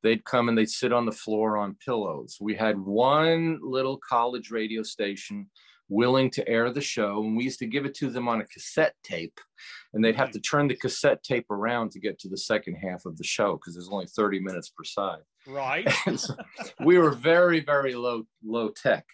[0.01, 2.39] They'd come and they'd sit on the floor on pillows.
[2.41, 5.51] We had one little college radio station
[5.87, 8.47] willing to air the show, and we used to give it to them on a
[8.47, 9.39] cassette tape,
[9.93, 13.05] and they'd have to turn the cassette tape around to get to the second half
[13.05, 15.21] of the show because there's only 30 minutes per side.
[15.45, 15.87] Right.
[16.15, 16.33] so
[16.83, 19.05] we were very, very low, low tech,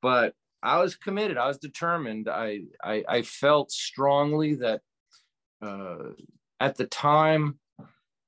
[0.00, 1.36] but I was committed.
[1.36, 2.28] I was determined.
[2.28, 4.80] I I, I felt strongly that
[5.60, 6.10] uh,
[6.60, 7.58] at the time,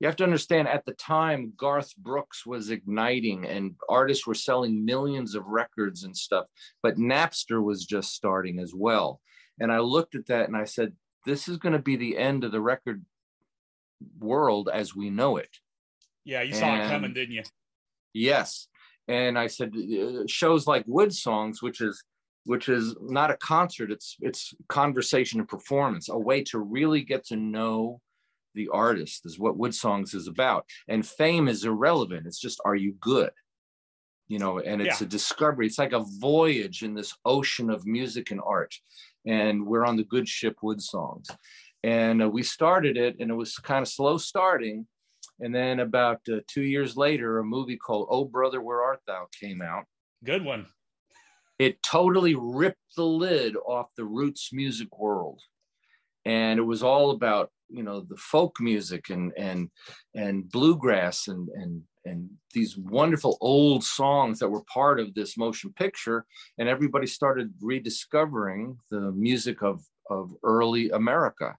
[0.01, 4.85] you have to understand at the time, Garth Brooks was igniting and artists were selling
[4.85, 6.47] millions of records and stuff,
[6.83, 9.21] but Napster was just starting as well.
[9.61, 10.93] And I looked at that and I said,
[11.25, 13.05] this is going to be the end of the record
[14.19, 15.51] world as we know it.
[16.25, 17.43] Yeah, you saw and, it coming, didn't you?
[18.13, 18.69] Yes.
[19.09, 22.03] And I said, uh, shows like Wood Songs, which is
[22.45, 27.25] which is not a concert it's it's conversation and performance a way to really get
[27.25, 28.01] to know
[28.55, 30.65] the artist is what wood songs is about.
[30.89, 33.31] And fame is irrelevant it's just are you good?
[34.29, 35.07] You know and it's yeah.
[35.07, 38.75] a discovery it's like a voyage in this ocean of music and art.
[39.27, 41.29] And we're on the good ship wood songs.
[41.83, 44.87] And uh, we started it and it was kind of slow starting.
[45.41, 49.27] And then about uh, two years later a movie called oh brother where art thou
[49.41, 49.85] came out.
[50.25, 50.67] Good one
[51.59, 55.41] it totally ripped the lid off the roots music world.
[56.25, 59.71] And it was all about you know the folk music and and
[60.15, 65.73] and bluegrass and and and these wonderful old songs that were part of this motion
[65.73, 66.27] picture.
[66.59, 71.57] And everybody started rediscovering the music of of early america.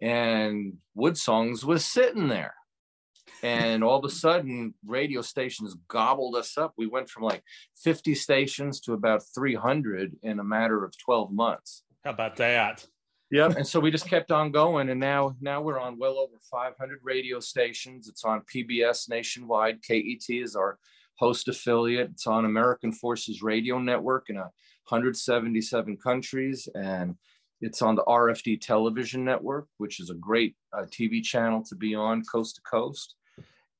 [0.00, 2.54] And wood songs was sitting there
[3.44, 6.72] and all of a sudden radio stations gobbled us up.
[6.78, 7.42] We went from like
[7.82, 11.82] 50 stations to about 300 in a matter of 12 months.
[12.04, 12.86] How about that?
[13.30, 13.54] Yep.
[13.58, 17.00] And so we just kept on going and now now we're on well over 500
[17.02, 18.08] radio stations.
[18.08, 19.82] It's on pbs nationwide.
[19.82, 20.78] Ket is our
[21.18, 22.10] host affiliate.
[22.12, 27.14] It's on american forces radio network in 177 countries and
[27.60, 31.94] it's on the rfd television network which is a great uh, tv channel to be
[31.94, 33.16] on coast to coast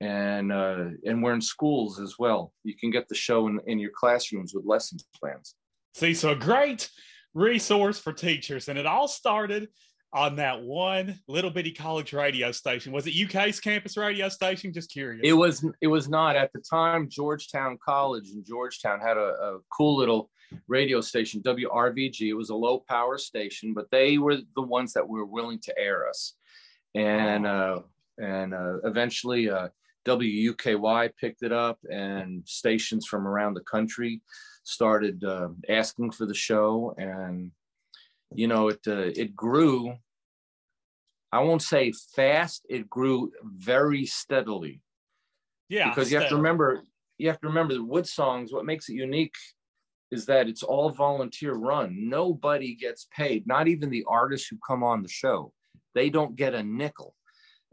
[0.00, 2.52] and uh, and we're in schools as well.
[2.64, 5.54] You can get the show in, in your classrooms with lesson plans.
[5.94, 6.90] See, so a great
[7.34, 9.68] resource for teachers, and it all started
[10.12, 12.92] on that one little bitty college radio station.
[12.92, 14.72] Was it UK's campus radio station?
[14.72, 15.20] Just curious.
[15.24, 15.64] It was.
[15.80, 17.08] It was not at the time.
[17.08, 20.30] Georgetown College in Georgetown had a, a cool little
[20.68, 22.28] radio station, WRVG.
[22.28, 25.78] It was a low power station, but they were the ones that were willing to
[25.78, 26.34] air us,
[26.94, 27.80] and uh,
[28.18, 29.50] and uh, eventually.
[29.50, 29.68] Uh,
[30.06, 34.20] WUKY picked it up, and stations from around the country
[34.64, 37.50] started uh, asking for the show, and
[38.34, 39.94] you know it uh, it grew.
[41.32, 44.80] I won't say fast; it grew very steadily.
[45.68, 46.82] Yeah, because you have to remember,
[47.18, 48.52] you have to remember the Wood Songs.
[48.52, 49.34] What makes it unique
[50.10, 52.08] is that it's all volunteer run.
[52.08, 55.52] Nobody gets paid, not even the artists who come on the show.
[55.94, 57.14] They don't get a nickel.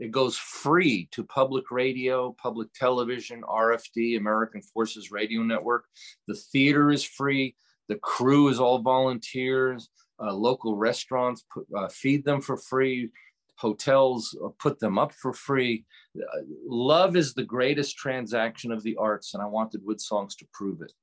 [0.02, 5.86] It goes free to public radio, public television, RFD, American Forces Radio Network.
[6.28, 7.56] The theater is free.
[7.88, 9.90] The crew is all volunteers.
[10.20, 13.12] Uh, local restaurants put, uh, feed them for free.
[13.58, 15.86] Hotels uh, put them up for free.
[16.18, 20.48] Uh, love is the greatest transaction of the arts, and I wanted Wood Songs to
[20.52, 20.94] prove it.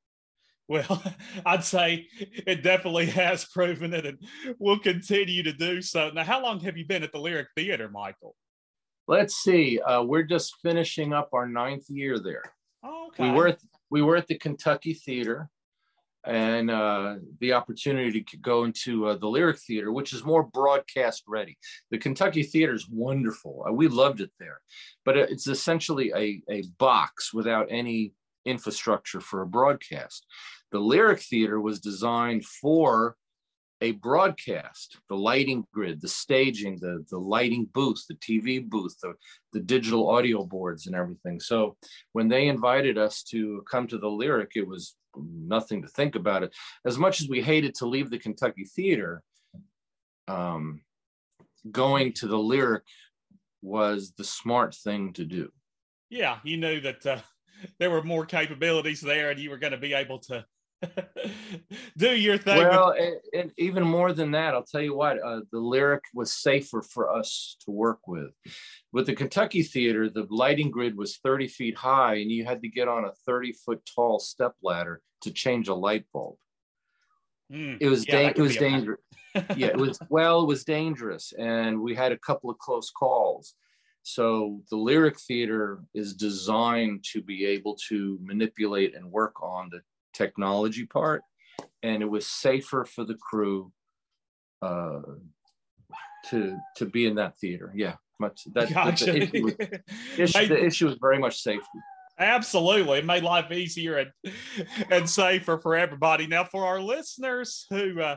[0.66, 1.04] Well,
[1.46, 4.18] I'd say it definitely has proven it and
[4.58, 6.10] will continue to do so.
[6.10, 8.34] Now, how long have you been at the Lyric Theater, Michael?
[9.08, 9.80] Let's see.
[9.80, 12.42] Uh, we're just finishing up our ninth year there.
[12.86, 13.30] Okay.
[13.30, 13.58] We were at,
[13.90, 15.48] we were at the Kentucky Theater,
[16.24, 21.22] and uh, the opportunity to go into uh, the Lyric Theater, which is more broadcast
[21.26, 21.56] ready.
[21.90, 23.64] The Kentucky Theater is wonderful.
[23.66, 24.60] Uh, we loved it there,
[25.06, 28.12] but it's essentially a, a box without any
[28.44, 30.26] infrastructure for a broadcast.
[30.70, 33.16] The Lyric Theater was designed for
[33.80, 39.14] a broadcast, the lighting grid, the staging, the, the lighting booth, the TV booth, the,
[39.52, 41.38] the digital audio boards and everything.
[41.38, 41.76] So
[42.12, 46.42] when they invited us to come to the Lyric, it was nothing to think about
[46.42, 46.54] it.
[46.84, 49.22] As much as we hated to leave the Kentucky Theater,
[50.26, 50.82] um,
[51.70, 52.82] going to the Lyric
[53.62, 55.50] was the smart thing to do.
[56.10, 57.18] Yeah, you knew that uh,
[57.78, 60.44] there were more capabilities there and you were going to be able to
[61.96, 62.58] do your thing.
[62.58, 66.32] Well, and, and, even more than that, I'll tell you what, uh, the lyric was
[66.32, 68.30] safer for us to work with.
[68.92, 72.68] With the Kentucky Theater, the lighting grid was 30 feet high, and you had to
[72.68, 76.36] get on a 30 foot tall step ladder to change a light bulb.
[77.52, 79.00] Mm, it was yeah, da- it was dangerous.
[79.56, 83.54] yeah, it was well, it was dangerous, and we had a couple of close calls.
[84.02, 89.80] So the lyric theater is designed to be able to manipulate and work on the
[90.18, 91.22] technology part,
[91.82, 93.72] and it was safer for the crew
[94.60, 95.00] uh,
[96.26, 97.72] to to be in that theater.
[97.74, 99.06] Yeah, much that, gotcha.
[99.06, 99.54] the, issue was,
[100.18, 101.78] issue, the issue was very much safety.
[102.18, 102.98] Absolutely.
[102.98, 104.10] It made life easier and,
[104.90, 106.26] and safer for everybody.
[106.26, 108.16] Now, for our listeners who uh,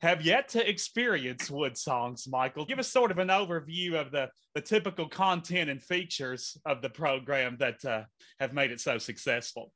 [0.00, 4.28] have yet to experience Wood Songs, Michael, give us sort of an overview of the,
[4.54, 8.02] the typical content and features of the program that uh,
[8.40, 9.72] have made it so successful.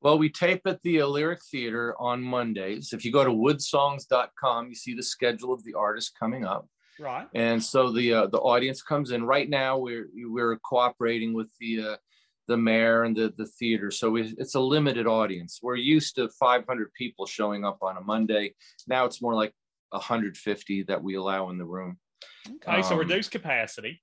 [0.00, 2.92] Well, we tape at the Lyric Theater on Mondays.
[2.92, 6.68] If you go to woodsongs.com, you see the schedule of the artists coming up.
[7.00, 7.26] Right.
[7.34, 9.24] And so the uh, the audience comes in.
[9.24, 11.96] Right now, we're we're cooperating with the uh,
[12.48, 15.60] the mayor and the the theater, so we, it's a limited audience.
[15.62, 18.54] We're used to 500 people showing up on a Monday.
[18.88, 19.52] Now it's more like
[19.90, 21.98] 150 that we allow in the room.
[22.48, 24.02] Okay, um, so reduced capacity.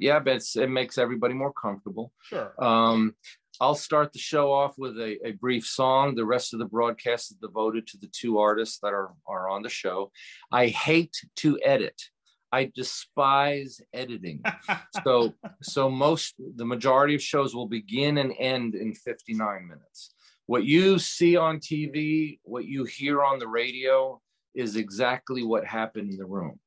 [0.00, 2.12] Yeah, but it makes everybody more comfortable.
[2.22, 2.52] Sure.
[2.62, 3.14] Um,
[3.60, 6.14] I'll start the show off with a, a, brief song.
[6.14, 9.62] The rest of the broadcast is devoted to the two artists that are, are on
[9.62, 10.10] the show.
[10.50, 12.00] I hate to edit.
[12.52, 14.42] I despise editing.
[15.04, 20.14] so so most the majority of shows will begin and end in 59 minutes.
[20.46, 24.20] What you see on TV, what you hear on the radio
[24.54, 26.58] is exactly what happened in the room.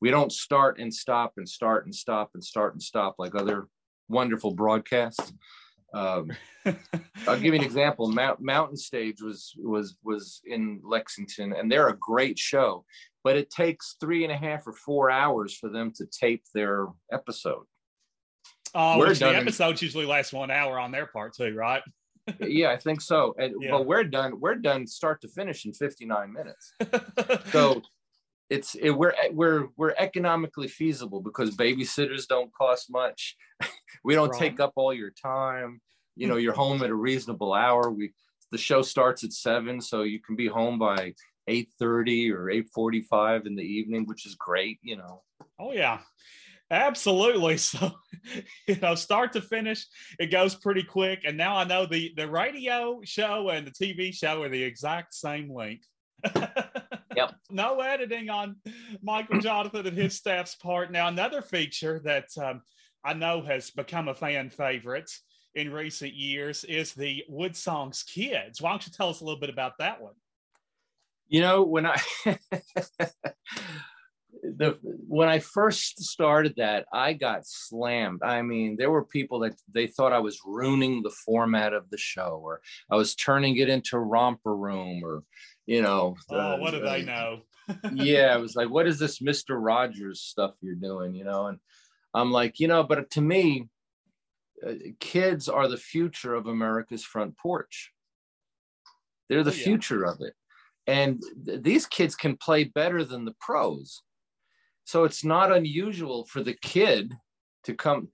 [0.00, 3.68] We don't start and stop and start and stop and start and stop like other
[4.08, 5.32] wonderful broadcasts.
[5.94, 6.30] Um,
[7.26, 8.10] I'll give you an example.
[8.10, 12.84] Mount, Mountain Stage was was was in Lexington, and they're a great show,
[13.24, 16.86] but it takes three and a half or four hours for them to tape their
[17.12, 17.64] episode.
[18.74, 21.82] Oh, uh, the episodes in, usually last one hour on their part too, right?
[22.40, 23.34] yeah, I think so.
[23.38, 23.70] And yeah.
[23.70, 24.40] but we're done.
[24.40, 26.72] We're done start to finish in 59 minutes.
[27.52, 27.82] so
[28.48, 33.36] it's it, we're eh, we're we're economically feasible because babysitters don't cost much.
[34.04, 34.38] we don't right.
[34.38, 35.80] take up all your time.
[36.14, 36.32] You hmm.
[36.32, 37.90] know, you're home at a reasonable hour.
[37.90, 38.12] We
[38.52, 41.14] the show starts at seven, so you can be home by
[41.48, 44.78] eight thirty or eight forty five in the evening, which is great.
[44.82, 45.22] You know.
[45.58, 46.00] Oh yeah,
[46.70, 47.58] absolutely.
[47.66, 47.92] So
[48.66, 49.86] you know, start to finish,
[50.18, 51.20] it goes pretty quick.
[51.24, 55.14] And now I know the the radio show and the TV show are the exact
[55.14, 55.86] same length.
[57.16, 57.34] Yep.
[57.50, 58.56] no editing on
[59.02, 60.92] Michael Johnathon and his staff's part.
[60.92, 62.62] Now, another feature that um,
[63.04, 65.10] I know has become a fan favorite
[65.54, 68.60] in recent years is the Wood Songs Kids.
[68.60, 70.14] Why don't you tell us a little bit about that one?
[71.28, 72.00] You know, when I
[74.42, 78.22] the when I first started that, I got slammed.
[78.22, 81.98] I mean, there were people that they thought I was ruining the format of the
[81.98, 82.60] show, or
[82.90, 85.24] I was turning it into romper room, or
[85.66, 86.16] you know.
[86.30, 87.42] Oh, what do they know?
[87.92, 91.14] yeah, it was like, what is this Mister Rogers stuff you're doing?
[91.14, 91.58] You know, and
[92.14, 93.68] I'm like, you know, but to me,
[94.66, 97.92] uh, kids are the future of America's front porch.
[99.28, 99.64] They're the oh, yeah.
[99.64, 100.34] future of it.
[100.86, 104.02] And th- these kids can play better than the pros.
[104.84, 107.12] So it's not unusual for the kid
[107.64, 108.08] to come.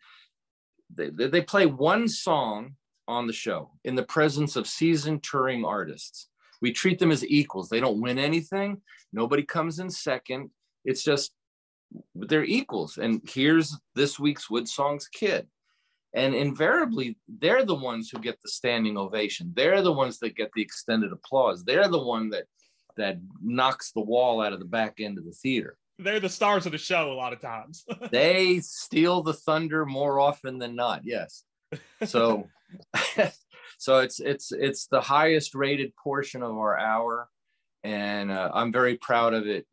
[0.95, 2.77] They, they play one song
[3.07, 6.29] on the show in the presence of seasoned touring artists.
[6.63, 7.69] We treat them as equals.
[7.69, 8.81] They don't win anything.
[9.13, 10.51] Nobody comes in second.
[10.85, 11.33] It's just
[12.15, 12.97] they're equals.
[12.97, 15.47] And here's this week's Wood Songs kid.
[16.15, 20.51] and invariably they're the ones who get the standing ovation they're the ones that get
[20.55, 22.45] the extended applause they're the one that
[22.97, 26.67] that knocks the wall out of the back end of the theater they're the stars
[26.67, 31.01] of the show a lot of times they steal the thunder more often than not
[31.03, 31.45] yes
[32.05, 32.47] so
[33.83, 37.29] so it's it's it's the highest rated portion of our hour
[37.83, 39.67] and uh, i'm very proud of it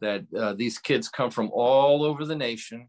[0.00, 2.88] that uh, these kids come from all over the nation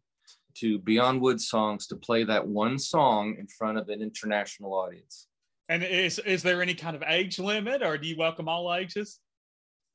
[0.59, 5.27] to Beyond Wood Songs to play that one song in front of an international audience.
[5.69, 9.19] And is is there any kind of age limit, or do you welcome all ages?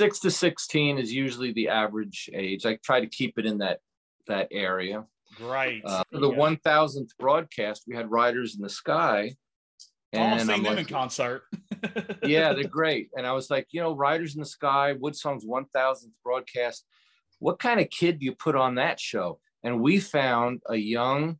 [0.01, 2.66] Six to sixteen is usually the average age.
[2.66, 3.81] I try to keep it in that
[4.27, 5.05] that area.
[5.41, 5.83] Right.
[5.85, 9.35] Uh, for the one thousandth broadcast, we had Riders in the Sky.
[10.13, 11.45] And them like, in concert.
[12.23, 13.09] yeah, they're great.
[13.17, 16.85] And I was like, you know, Riders in the Sky, Wood Song's one thousandth broadcast.
[17.39, 19.41] What kind of kid do you put on that show?
[19.65, 21.39] And we found a young,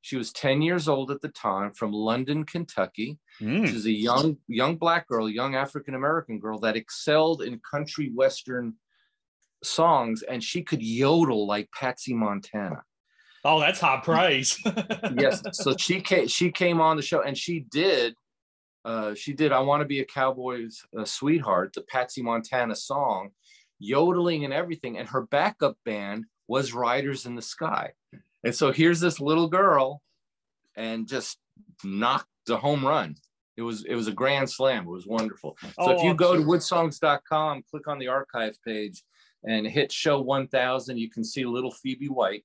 [0.00, 3.18] she was 10 years old at the time from London, Kentucky.
[3.40, 3.66] Mm.
[3.66, 8.74] She's a young, young black girl, young African American girl that excelled in country Western
[9.62, 12.82] songs and she could yodel like Patsy Montana.
[13.44, 14.58] Oh, that's high praise.
[15.16, 15.42] yes.
[15.52, 18.14] So she came, she came on the show and she did
[18.84, 23.30] uh, she did I Want to Be a Cowboy's uh, Sweetheart, the Patsy Montana song,
[23.78, 24.98] yodeling and everything.
[24.98, 27.92] And her backup band was Riders in the Sky.
[28.42, 30.00] And so here's this little girl
[30.76, 31.38] and just
[31.84, 33.16] knocked a home run.
[33.56, 34.84] It was it was a grand slam.
[34.84, 35.56] It was wonderful.
[35.62, 39.02] So oh, if you go to woodsongs.com, click on the archive page
[39.44, 42.44] and hit show 1000, you can see little Phoebe White.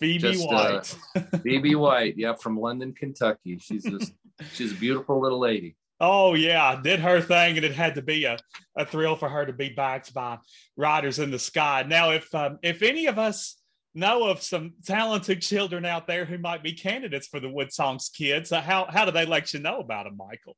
[0.00, 0.98] Phoebe just, uh, White.
[1.14, 3.58] Uh, Phoebe White, yeah, from London, Kentucky.
[3.58, 4.12] She's just
[4.52, 5.76] she's a beautiful little lady.
[6.00, 8.38] Oh yeah, did her thing, and it had to be a,
[8.76, 10.38] a thrill for her to be backed by
[10.76, 11.84] riders in the sky.
[11.86, 13.60] Now, if um, if any of us
[13.94, 18.08] know of some talented children out there who might be candidates for the Wood Songs
[18.08, 20.56] Kids, uh, how how do they let you know about them, Michael?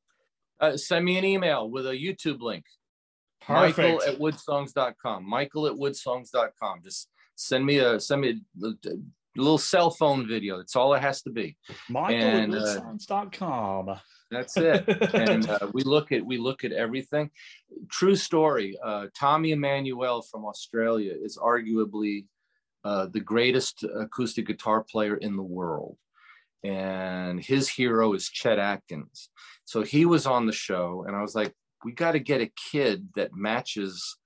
[0.61, 2.63] Uh, send me an email with a YouTube link.
[3.41, 3.77] Perfect.
[3.77, 5.27] Michael at woodsongs.com.
[5.27, 6.79] Michael at woodsongs.com.
[6.81, 8.93] Just send me a send me a, a
[9.35, 10.57] little cell phone video.
[10.57, 11.57] That's all it has to be.
[11.89, 12.59] Michael and, at
[13.89, 13.99] Uh,
[14.31, 14.87] that's it.
[15.13, 17.29] and uh, we look at we look at everything.
[17.89, 18.77] True story.
[18.83, 22.25] Uh, Tommy Emmanuel from Australia is arguably
[22.83, 25.97] uh, the greatest acoustic guitar player in the world,
[26.63, 29.29] and his hero is Chet Atkins.
[29.65, 31.53] So he was on the show, and I was like,
[31.85, 34.17] we got to get a kid that matches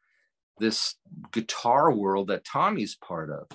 [0.59, 0.95] this
[1.31, 3.47] guitar world that Tommy's part of.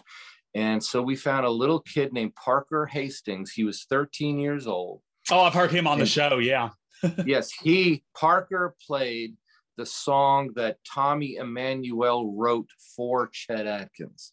[0.54, 3.52] And so we found a little kid named Parker Hastings.
[3.52, 5.00] He was 13 years old
[5.30, 6.38] Oh, I've heard him on the show.
[6.38, 6.70] Yeah.
[7.26, 9.36] yes, he Parker played
[9.76, 14.32] the song that Tommy Emmanuel wrote for Chet Atkins.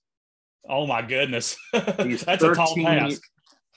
[0.68, 1.58] Oh my goodness,
[2.04, 3.22] he's that's 13, a tall task.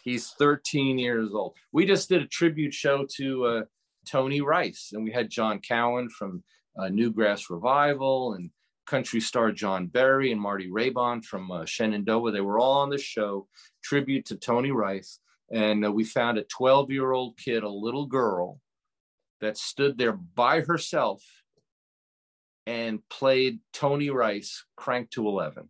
[0.05, 1.55] He's 13 years old.
[1.72, 3.62] We just did a tribute show to uh,
[4.07, 6.43] Tony Rice, and we had John Cowan from
[6.76, 8.51] uh, New Grass Revival and
[8.86, 12.32] country star John Berry and Marty Raybon from uh, Shenandoah.
[12.32, 13.48] They were all on the show,
[13.82, 15.18] tribute to Tony Rice.
[15.50, 18.60] And uh, we found a 12 year old kid, a little girl,
[19.40, 21.22] that stood there by herself
[22.66, 25.68] and played Tony Rice Crank to 11.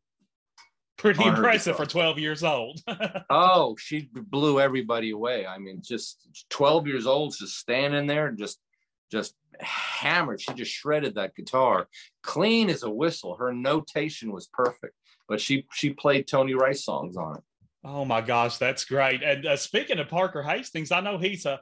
[0.98, 2.80] Pretty impressive for 12 years old.
[3.30, 5.46] oh, she blew everybody away.
[5.46, 8.60] I mean, just 12 years old, just standing there and just,
[9.12, 10.40] just hammered.
[10.40, 11.86] She just shredded that guitar,
[12.22, 13.36] clean as a whistle.
[13.36, 14.94] Her notation was perfect,
[15.28, 17.42] but she she played Tony Rice songs on it.
[17.84, 19.22] Oh my gosh, that's great.
[19.22, 21.60] And uh, speaking of Parker Hastings, I know he's a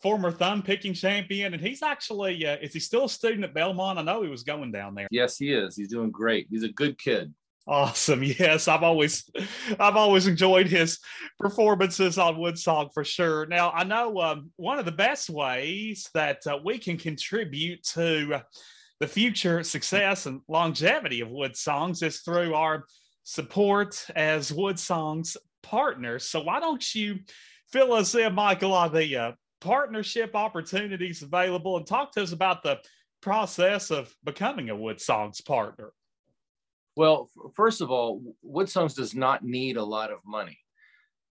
[0.00, 3.98] former thumb picking champion, and he's actually uh, is he still a student at Belmont?
[3.98, 5.08] I know he was going down there.
[5.10, 5.76] Yes, he is.
[5.76, 6.46] He's doing great.
[6.50, 7.34] He's a good kid.
[7.66, 8.22] Awesome.
[8.42, 9.28] Yes, I've always
[9.78, 10.98] I've always enjoyed his
[11.38, 13.46] performances on Woodsong for sure.
[13.46, 18.42] Now, I know um, one of the best ways that uh, we can contribute to
[19.00, 22.84] the future success and longevity of Wood Songs is through our
[23.24, 26.24] support as Wood Songs partners.
[26.24, 27.20] So why don't you
[27.70, 32.62] fill us in, Michael, on the uh, partnership opportunities available and talk to us about
[32.62, 32.78] the
[33.20, 35.92] process of becoming a Wood Songs partner?
[36.96, 40.58] Well, first of all, Wood Songs does not need a lot of money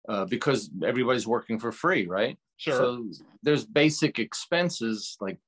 [0.08, 2.38] uh, because everybody's working for free, right?
[2.56, 2.74] Sure.
[2.74, 3.06] So
[3.42, 5.38] there's basic expenses like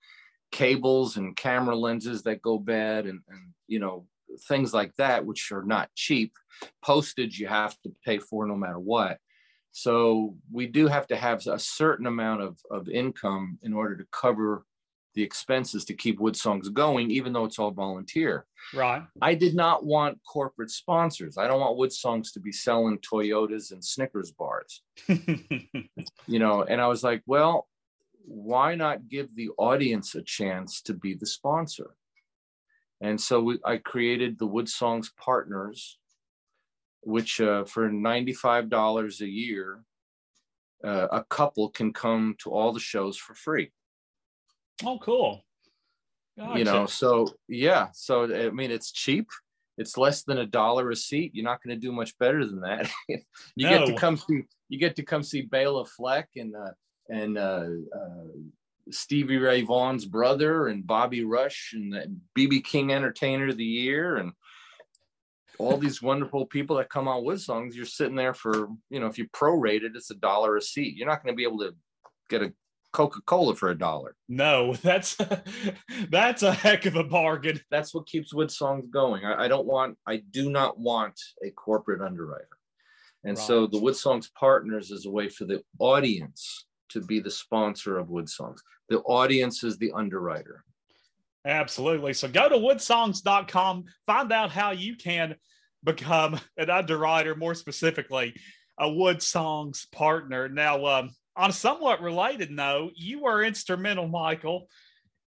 [0.52, 4.06] cables and camera lenses that go bad and, and you know
[4.48, 6.32] things like that, which are not cheap.
[6.84, 9.18] Postage you have to pay for no matter what.
[9.72, 14.04] So we do have to have a certain amount of, of income in order to
[14.11, 14.64] cover
[15.14, 18.46] the expenses to keep Wood Songs going, even though it's all volunteer.
[18.72, 19.02] Right.
[19.20, 21.36] I did not want corporate sponsors.
[21.36, 24.82] I don't want Wood Songs to be selling Toyotas and Snickers bars.
[25.08, 27.68] you know, and I was like, well,
[28.24, 31.96] why not give the audience a chance to be the sponsor?
[33.00, 35.98] And so we, I created the Wood Songs Partners,
[37.00, 39.82] which uh, for $95 a year,
[40.84, 43.72] uh, a couple can come to all the shows for free.
[44.85, 45.45] Oh, cool.
[46.39, 46.59] Gotcha.
[46.59, 49.28] You know, so yeah, so I mean, it's cheap.
[49.76, 51.33] It's less than a dollar a seat.
[51.35, 52.91] You're not going to do much better than that.
[53.09, 53.20] you
[53.59, 53.78] no.
[53.78, 54.43] get to come see.
[54.68, 56.72] You get to come see Bela Fleck and uh,
[57.09, 58.26] and uh, uh,
[58.91, 64.33] Stevie Ray Vaughan's brother and Bobby Rush and BB King Entertainer of the Year and
[65.59, 67.76] all these wonderful people that come on Wood Songs.
[67.76, 70.97] You're sitting there for you know if you prorate it, it's a dollar a seat.
[70.97, 71.74] You're not going to be able to
[72.28, 72.53] get a
[72.93, 74.16] Coca-Cola for a dollar.
[74.28, 75.16] No, that's
[76.11, 77.61] that's a heck of a bargain.
[77.70, 79.24] That's what keeps Wood Songs going.
[79.24, 82.49] I, I don't want, I do not want a corporate underwriter.
[83.24, 83.47] And right.
[83.47, 87.99] so the Wood Songs Partners is a way for the audience to be the sponsor
[87.99, 88.62] of Wood Songs.
[88.88, 90.64] The audience is the underwriter.
[91.47, 92.12] Absolutely.
[92.12, 95.36] So go to woodsongs.com, find out how you can
[95.84, 98.34] become an underwriter, more specifically,
[98.78, 100.49] a Wood Songs partner.
[100.49, 104.68] Now, um, on a somewhat related note, you were instrumental, Michael,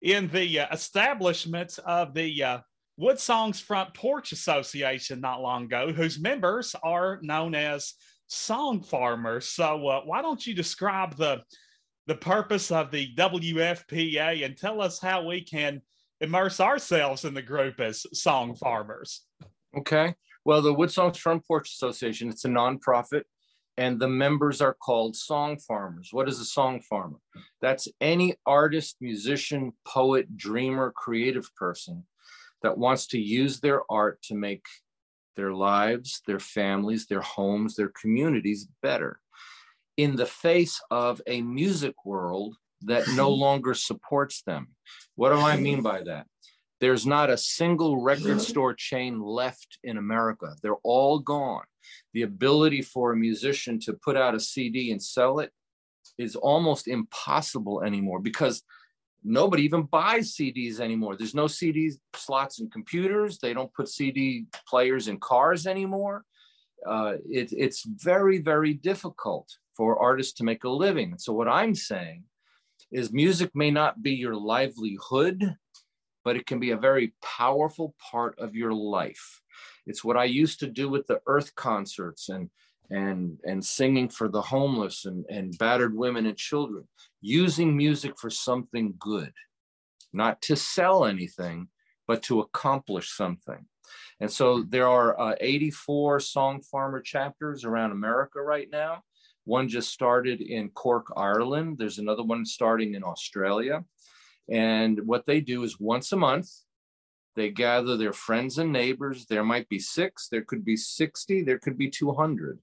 [0.03, 2.59] in the uh, establishment of the uh,
[2.97, 7.95] Wood Songs Front Porch Association not long ago, whose members are known as
[8.27, 9.49] song farmers.
[9.49, 11.43] So, uh, why don't you describe the
[12.07, 15.81] the purpose of the WFPA and tell us how we can
[16.21, 19.23] immerse ourselves in the group as song farmers?
[19.77, 20.15] Okay.
[20.45, 23.23] Well, the Wood Songs Front Porch Association, it's a nonprofit
[23.77, 26.11] and the members are called song farmers.
[26.13, 27.19] What is a song farmer?
[27.61, 32.05] That's any artist, musician, poet, dreamer, creative person
[32.63, 34.65] that wants to use their art to make
[35.37, 39.19] their lives, their families, their homes, their communities better
[39.97, 44.69] in the face of a music world that no longer supports them.
[45.15, 46.27] What do I mean by that?
[46.83, 50.57] There's not a single record store chain left in America.
[50.65, 51.63] They're all gone
[52.13, 55.53] the ability for a musician to put out a CD and sell it
[56.19, 58.65] is almost impossible anymore because
[59.23, 61.15] nobody even buys CDs anymore.
[61.15, 63.39] There's no CD slots in computers.
[63.39, 66.25] They don't put CD players in cars anymore.
[66.85, 71.15] Uh, it, it's very, very difficult for artists to make a living.
[71.17, 72.25] So, what I'm saying
[72.91, 75.57] is, music may not be your livelihood,
[76.25, 79.41] but it can be a very powerful part of your life.
[79.87, 82.51] It's what I used to do with the Earth concerts and
[82.91, 86.87] and and singing for the homeless and, and battered women and children,
[87.21, 89.33] using music for something good,
[90.13, 91.69] not to sell anything,
[92.07, 93.67] but to accomplish something.
[94.21, 99.03] And so there are uh, 84 song farmer chapters around America right now.
[99.45, 101.79] One just started in Cork, Ireland.
[101.79, 103.85] There's another one starting in Australia.
[104.51, 106.49] And what they do is once a month,
[107.35, 109.27] they gather their friends and neighbors.
[109.27, 112.59] There might be six, there could be 60, there could be 200.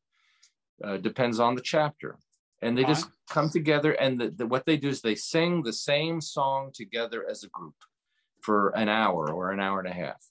[0.84, 2.18] Uh, depends on the chapter.
[2.62, 5.72] And they just come together, and the, the, what they do is they sing the
[5.72, 7.76] same song together as a group
[8.42, 10.22] for an hour or an hour and a half.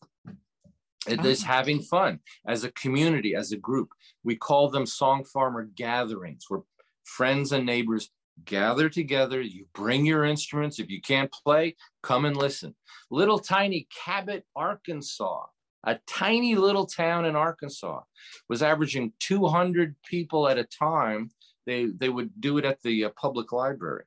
[1.06, 3.90] It is having fun as a community, as a group.
[4.24, 6.60] We call them song farmer gatherings, where
[7.04, 8.10] friends and neighbors
[8.44, 10.78] gather together, you bring your instruments.
[10.78, 12.74] If you can't play, come and listen.
[13.10, 15.44] Little tiny Cabot, Arkansas,
[15.84, 18.00] a tiny little town in Arkansas,
[18.48, 21.30] was averaging 200 people at a time.
[21.66, 24.04] They, they would do it at the uh, public library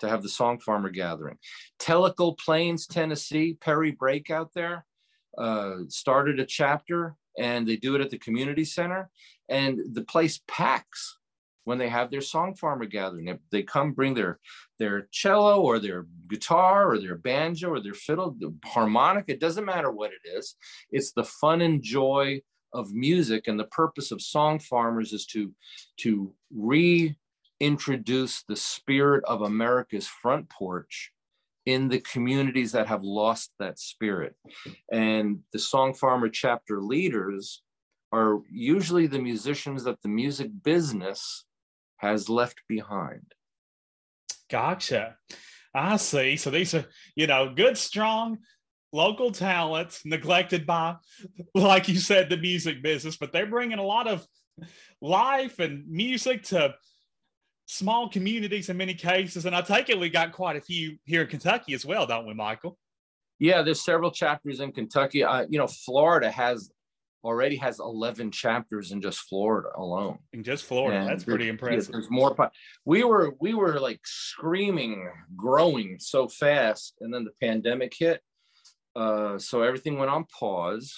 [0.00, 1.38] to have the song farmer gathering.
[1.78, 4.84] Tellico Plains, Tennessee, Perry Breakout there
[5.38, 9.10] uh, started a chapter and they do it at the community center
[9.48, 11.18] and the place packs
[11.64, 13.24] when they have their song farmer gathering.
[13.24, 14.38] They, they come bring their
[14.78, 19.24] their cello or their guitar or their banjo or their fiddle, the harmonic.
[19.28, 20.56] It doesn't matter what it is.
[20.90, 22.40] It's the fun and joy
[22.72, 25.52] of music, and the purpose of song farmers is to
[25.98, 31.12] to reintroduce the spirit of America's front porch
[31.66, 34.34] in the communities that have lost that spirit.
[34.92, 37.62] And the Song Farmer chapter leaders
[38.12, 41.44] are usually the musicians that the music business
[42.04, 43.32] has left behind.
[44.50, 45.16] Gotcha.
[45.74, 46.36] I see.
[46.36, 46.84] So these are,
[47.16, 48.38] you know, good, strong
[48.92, 50.96] local talents neglected by,
[51.54, 54.24] like you said, the music business, but they're bringing a lot of
[55.00, 56.74] life and music to
[57.66, 59.46] small communities in many cases.
[59.46, 62.26] And I take it we got quite a few here in Kentucky as well, don't
[62.26, 62.78] we, Michael?
[63.40, 65.24] Yeah, there's several chapters in Kentucky.
[65.24, 66.70] Uh, you know, Florida has
[67.24, 70.18] already has 11 chapters in just Florida alone.
[70.32, 71.92] In just Florida, and that's pretty impressive.
[71.92, 72.36] There's more.
[72.84, 78.20] We were we were like screaming, growing so fast, and then the pandemic hit.
[78.94, 80.94] Uh, so everything went on pause,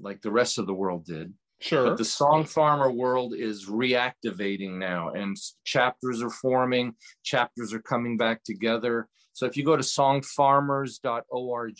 [0.00, 1.32] like the rest of the world did.
[1.60, 1.88] Sure.
[1.88, 6.94] But the song farmer world is reactivating now, and chapters are forming.
[7.24, 9.08] Chapters are coming back together.
[9.32, 11.74] So if you go to songfarmers.org,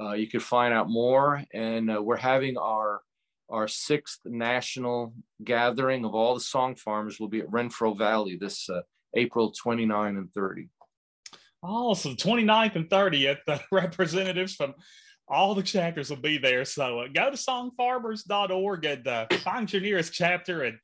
[0.00, 1.42] uh, you can find out more.
[1.52, 3.02] And uh, we're having our
[3.50, 8.68] our sixth national gathering of all the song farmers will be at Renfro Valley this
[8.68, 8.82] uh,
[9.14, 10.68] April 29 and 30.
[11.62, 14.74] Oh, so 29th and 30th, the representatives from
[15.26, 16.64] all the chapters will be there.
[16.64, 20.78] So uh, go to songfarmers.org and find your nearest chapter and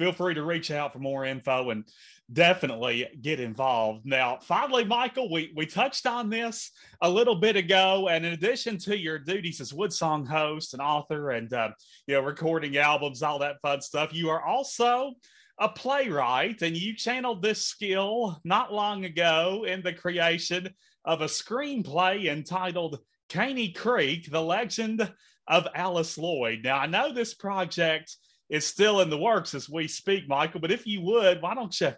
[0.00, 1.84] feel free to reach out for more info and
[2.32, 4.06] definitely get involved.
[4.06, 6.70] Now, finally, Michael, we, we touched on this
[7.02, 8.08] a little bit ago.
[8.08, 11.72] And in addition to your duties as Woodsong host and author and, uh,
[12.06, 15.12] you know, recording albums, all that fun stuff, you are also
[15.58, 20.70] a playwright and you channeled this skill not long ago in the creation
[21.04, 25.12] of a screenplay entitled Caney Creek, The Legend
[25.46, 26.60] of Alice Lloyd.
[26.64, 28.16] Now, I know this project
[28.50, 31.80] is still in the works as we speak, Michael, but if you would, why don't
[31.80, 31.92] you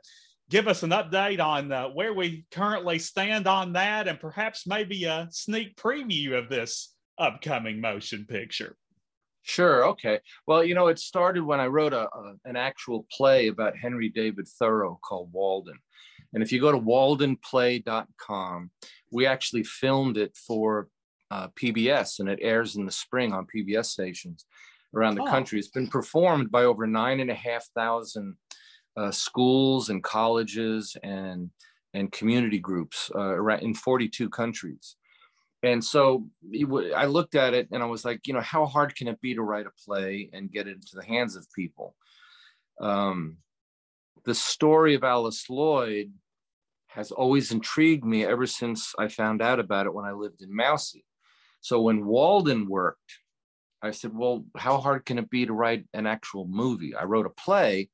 [0.51, 5.05] give us an update on uh, where we currently stand on that and perhaps maybe
[5.05, 8.77] a sneak preview of this upcoming motion picture.
[9.41, 9.87] Sure.
[9.87, 10.21] Okay.
[10.47, 14.11] Well, you know, it started when I wrote a, a, an actual play about Henry
[14.11, 15.79] David Thoreau called Walden.
[16.35, 18.71] And if you go to waldenplay.com,
[19.11, 20.89] we actually filmed it for
[21.31, 24.45] uh, PBS and it airs in the spring on PBS stations
[24.95, 25.27] around the oh.
[25.27, 25.59] country.
[25.59, 28.37] It's been performed by over nine and a half thousand
[28.97, 31.51] uh, schools and colleges and
[31.95, 34.97] and community groups uh, in 42 countries.
[35.63, 36.27] And so
[36.97, 39.35] I looked at it and I was like, you know, how hard can it be
[39.35, 41.95] to write a play and get it into the hands of people?
[42.81, 43.37] Um,
[44.25, 46.13] the story of Alice Lloyd
[46.89, 50.55] has always intrigued me ever since I found out about it when I lived in
[50.55, 51.05] Mousie.
[51.61, 53.19] So when Walden worked,
[53.83, 56.95] I said, well, how hard can it be to write an actual movie?
[56.95, 57.91] I wrote a play.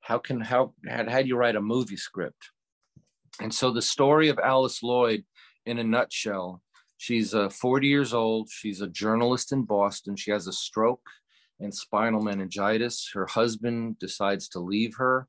[0.00, 2.50] How can how how, how do you write a movie script?
[3.40, 5.24] And so the story of alice lloyd
[5.66, 6.62] in a nutshell
[6.98, 8.50] she's uh, 40 years old.
[8.50, 10.16] She's a journalist in boston.
[10.16, 11.06] She has a stroke
[11.60, 13.10] and spinal meningitis.
[13.14, 15.26] Her husband decides to leave her.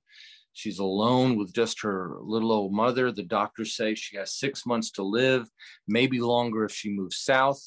[0.53, 3.11] She's alone with just her little old mother.
[3.11, 5.47] The doctors say she has six months to live
[5.87, 7.61] maybe longer if she moves south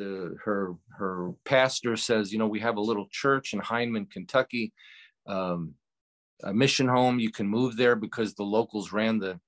[0.00, 4.72] the her her pastor says you know we have a little church in Hindman, Kentucky.
[5.26, 5.74] Um,
[6.42, 7.20] a mission home.
[7.20, 9.38] You can move there because the locals ran the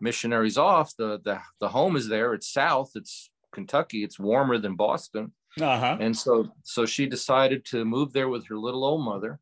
[0.00, 0.96] missionaries off.
[0.96, 2.32] The the the home is there.
[2.32, 2.92] It's south.
[2.94, 4.02] It's Kentucky.
[4.02, 5.32] It's warmer than Boston.
[5.60, 5.98] Uh-huh.
[6.00, 9.38] And so so she decided to move there with her little old mother.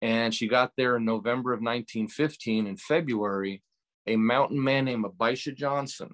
[0.00, 2.66] And she got there in November of 1915.
[2.66, 3.62] In February,
[4.08, 6.10] a mountain man named Abisha Johnson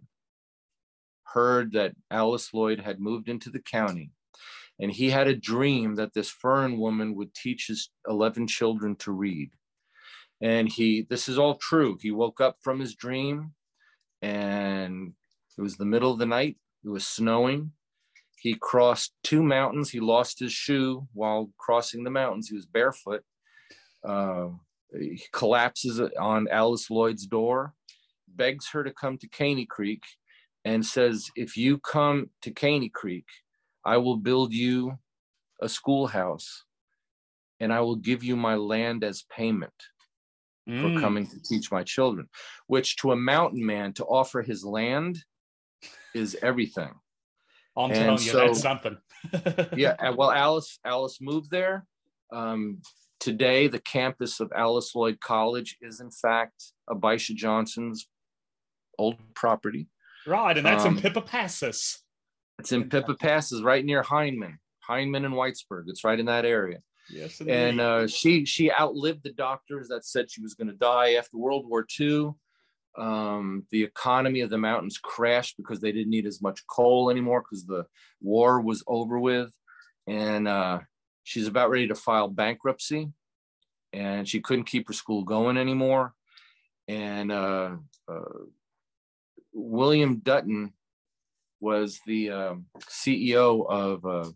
[1.33, 4.13] heard that Alice Lloyd had moved into the county.
[4.81, 9.13] And he had a dream that this foreign woman would teach his 11 children to
[9.13, 9.51] read.
[10.41, 11.99] And he this is all true.
[12.01, 13.55] He woke up from his dream
[14.23, 15.15] and
[15.57, 16.59] it was the middle of the night.
[16.85, 17.73] It was snowing.
[18.41, 19.91] He crossed two mountains.
[19.91, 22.49] He lost his shoe while crossing the mountains.
[22.49, 23.25] He was barefoot.
[24.07, 24.51] Uh,
[24.93, 27.75] he collapses on alice lloyd's door
[28.27, 30.03] begs her to come to caney creek
[30.65, 33.27] and says if you come to caney creek
[33.85, 34.99] i will build you
[35.61, 36.65] a schoolhouse
[37.61, 39.73] and i will give you my land as payment
[40.69, 40.95] mm.
[40.95, 42.29] for coming to teach my children,
[42.67, 45.19] which to a mountain man to offer his land
[46.15, 46.91] is everything.
[47.77, 48.99] I'm and telling you, so, that's something.
[49.77, 51.87] yeah, well, Alice Alice moved there.
[52.33, 52.83] Um,
[53.21, 58.09] today, the campus of Alice Lloyd College is in fact Abisha Johnson's
[58.99, 59.89] old property.
[60.29, 62.03] Right, and that's um, in Pippa Passes.
[62.59, 64.59] It's in Pippa Passes, right near Hindman,
[64.89, 65.85] Hindman and Whitesburg.
[65.87, 66.79] It's right in that area.
[67.11, 67.55] Yes, indeed.
[67.55, 71.39] and uh, she she outlived the doctors that said she was going to die after
[71.39, 72.33] World War II.
[72.99, 77.43] Um, the economy of the mountains crashed because they didn't need as much coal anymore
[77.43, 77.87] because the
[78.21, 79.51] war was over with,
[80.07, 80.81] and uh,
[81.23, 83.09] she's about ready to file bankruptcy,
[83.95, 86.13] and she couldn't keep her school going anymore,
[86.87, 87.77] and uh,
[88.09, 88.45] uh
[89.59, 90.73] William Dutton
[91.61, 94.31] was the um, CEO of uh,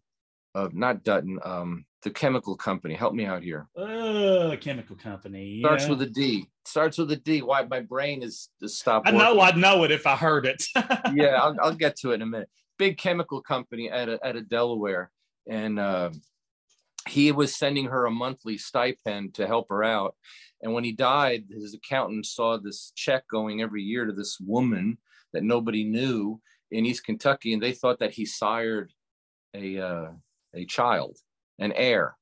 [0.55, 1.39] of not Dutton.
[1.45, 2.95] Um, the chemical company.
[2.95, 3.69] Help me out here.
[3.77, 5.61] Uh, chemical company.
[5.61, 6.49] Starts with a D.
[6.65, 7.43] Starts with a D.
[7.43, 9.09] Why my brain is, is stopped.
[9.09, 10.65] I know I'd know it if I heard it.
[11.15, 12.49] yeah, I'll, I'll, get to it in a minute.
[12.79, 15.11] Big chemical company at a, at a Delaware.
[15.49, 16.11] And uh,
[17.09, 20.17] he was sending her a monthly stipend to help her out.
[20.63, 24.99] And when he died, his accountant saw this check going every year to this woman
[25.33, 26.41] that nobody knew
[26.71, 27.53] in East Kentucky.
[27.53, 28.93] And they thought that he sired
[29.55, 30.09] a, uh,
[30.55, 31.19] a child
[31.59, 32.17] an heir.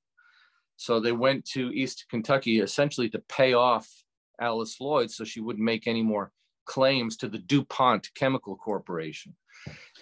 [0.76, 3.88] So they went to East Kentucky essentially to pay off
[4.41, 6.32] Alice Lloyd so she wouldn't make any more
[6.64, 9.36] claims to the DuPont Chemical Corporation.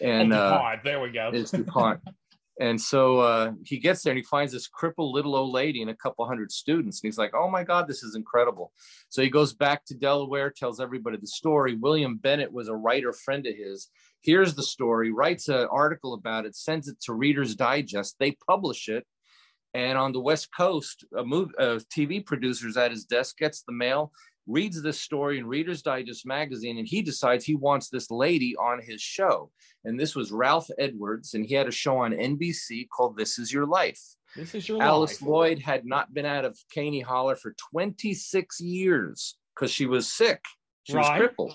[0.00, 1.30] And oh, DuPont, uh, there we go.
[1.32, 2.00] It's DuPont.
[2.60, 5.90] and so uh, he gets there and he finds this crippled little old lady and
[5.90, 7.00] a couple hundred students.
[7.00, 8.72] And he's like, oh my God, this is incredible.
[9.10, 11.76] So he goes back to Delaware, tells everybody the story.
[11.76, 13.88] William Bennett was a writer friend of his.
[14.22, 18.16] Here's the story, writes an article about it, sends it to Reader's Digest.
[18.18, 19.06] They publish it
[19.74, 23.72] and on the West Coast, a, movie, a TV producer's at his desk, gets the
[23.72, 24.12] mail,
[24.48, 28.80] reads this story in Reader's Digest magazine, and he decides he wants this lady on
[28.82, 29.50] his show.
[29.84, 33.52] And this was Ralph Edwards, and he had a show on NBC called This Is
[33.52, 34.00] Your Life.
[34.34, 35.28] This is your Alice life.
[35.28, 40.42] Lloyd had not been out of Caney Holler for 26 years because she was sick.
[40.84, 41.12] She right.
[41.12, 41.54] was crippled.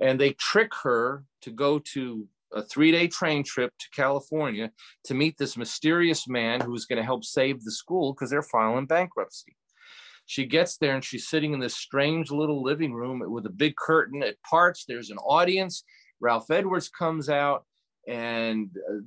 [0.00, 4.70] and they trick her to go to a three day train trip to California
[5.04, 8.86] to meet this mysterious man who's going to help save the school because they're filing
[8.86, 9.56] bankruptcy.
[10.26, 13.76] She gets there and she's sitting in this strange little living room with a big
[13.76, 14.22] curtain.
[14.22, 15.84] It parts, there's an audience.
[16.20, 17.64] Ralph Edwards comes out,
[18.06, 19.00] and uh,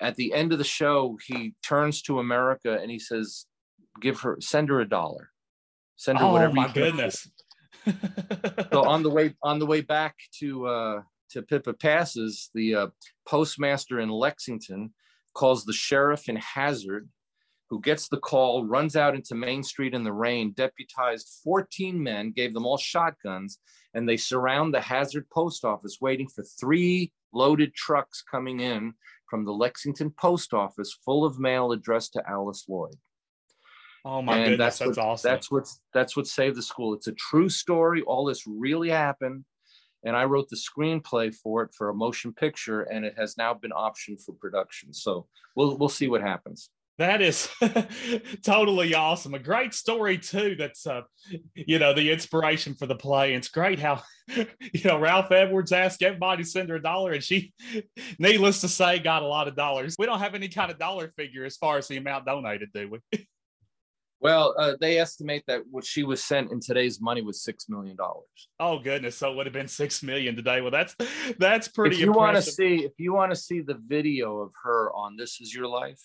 [0.00, 3.46] at the end of the show, he turns to America and he says,
[4.00, 5.30] Give her, send her a dollar.
[5.96, 6.54] Send her oh, whatever.
[6.54, 7.28] my goodness.
[8.72, 12.86] so on the way on the way back to uh, to Pippa Passes, the uh,
[13.26, 14.92] postmaster in Lexington
[15.34, 17.08] calls the sheriff in Hazard,
[17.72, 22.30] who gets the call, runs out into Main Street in the rain, deputized 14 men,
[22.30, 23.60] gave them all shotguns,
[23.94, 28.92] and they surround the Hazard post office, waiting for three loaded trucks coming in
[29.30, 32.96] from the Lexington post office full of mail addressed to Alice Lloyd.
[34.04, 35.30] Oh my and goodness, that's, that's what, awesome.
[35.30, 36.92] That's what that's what saved the school.
[36.92, 38.02] It's a true story.
[38.02, 39.46] All this really happened
[40.04, 43.54] and I wrote the screenplay for it for a motion picture, and it has now
[43.54, 44.92] been optioned for production.
[44.92, 46.68] So we'll we'll see what happens.
[47.02, 47.48] That is
[48.44, 49.34] totally awesome.
[49.34, 50.54] A great story too.
[50.56, 51.00] That's uh,
[51.56, 53.34] you know the inspiration for the play.
[53.34, 54.04] It's great how
[54.36, 57.54] you know Ralph Edwards asked everybody to send her a dollar, and she,
[58.20, 59.96] needless to say, got a lot of dollars.
[59.98, 62.88] We don't have any kind of dollar figure as far as the amount donated, do
[62.88, 63.26] we?
[64.20, 67.96] Well, uh, they estimate that what she was sent in today's money was six million
[67.96, 68.48] dollars.
[68.60, 69.16] Oh goodness!
[69.16, 70.60] So it would have been six million today.
[70.60, 70.94] Well, that's
[71.40, 71.96] that's pretty.
[71.96, 75.16] If you want to see, if you want to see the video of her on
[75.16, 76.00] "This Is Your Life,"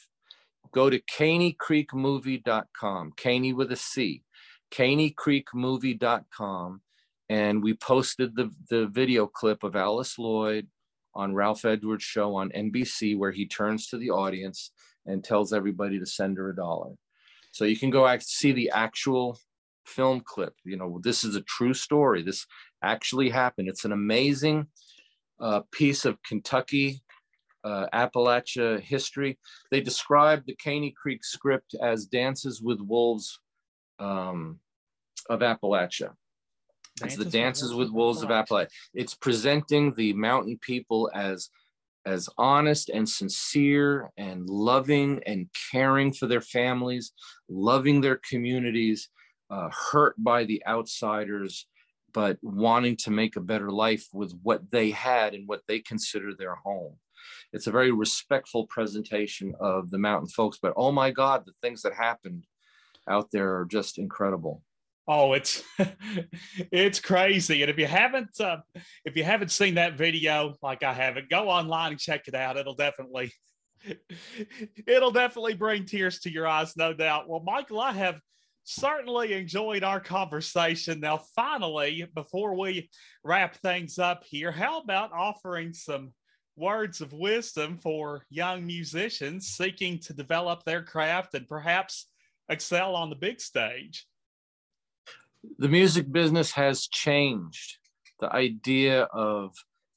[0.71, 3.13] go to CaneyCreekMovie.com.
[3.17, 4.23] Caney with a C,
[4.71, 6.81] CaneyCreekMovie.com,
[7.29, 10.67] and we posted the the video clip of Alice Lloyd
[11.13, 14.71] on Ralph Edwards' show on NBC, where he turns to the audience
[15.05, 16.95] and tells everybody to send her a dollar
[17.57, 19.39] so you can go see the actual
[19.83, 20.53] film clip.
[20.63, 22.21] You know, this is a true story.
[22.21, 22.45] This
[22.83, 23.67] actually happened.
[23.67, 24.67] It's an amazing
[25.39, 27.01] uh, piece of Kentucky,
[27.67, 29.37] uh, Appalachia history.
[29.71, 33.39] They describe the Caney Creek script as Dances with Wolves
[33.99, 34.59] um,
[35.29, 36.13] of Appalachia.
[36.99, 38.69] Dances it's the Dances with Wolves, with Wolves of Appalachia.
[38.93, 41.49] It's presenting the mountain people as
[42.05, 47.11] as honest and sincere and loving and caring for their families,
[47.49, 49.09] loving their communities,
[49.49, 51.67] uh, hurt by the outsiders,
[52.13, 56.33] but wanting to make a better life with what they had and what they consider
[56.33, 56.95] their home.
[57.53, 61.81] It's a very respectful presentation of the mountain folks, but oh my God, the things
[61.83, 62.45] that happened
[63.09, 64.61] out there are just incredible.
[65.07, 65.63] Oh, it's
[66.71, 67.61] it's crazy.
[67.61, 68.57] And if you haven't uh,
[69.05, 72.57] if you haven't seen that video like I haven't, go online and check it out.
[72.57, 73.31] It'll definitely
[74.87, 77.29] it'll definitely bring tears to your eyes, no doubt.
[77.29, 78.19] Well, Michael, I have
[78.63, 80.99] certainly enjoyed our conversation.
[80.99, 82.89] Now, finally, before we
[83.23, 86.11] wrap things up here, how about offering some
[86.57, 92.07] words of wisdom for young musicians seeking to develop their craft and perhaps
[92.49, 94.07] excel on the big stage?
[95.57, 97.77] the music business has changed.
[98.19, 99.53] The idea of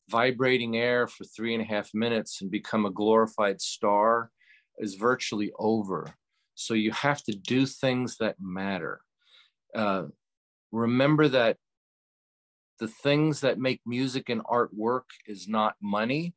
[0.08, 4.30] vibrating air for three and a half minutes and become a glorified star
[4.78, 6.06] is virtually over.
[6.54, 9.00] So you have to do things that matter.
[9.74, 10.04] Uh,
[10.72, 11.56] remember that
[12.78, 16.34] the things that make music and art work is not money,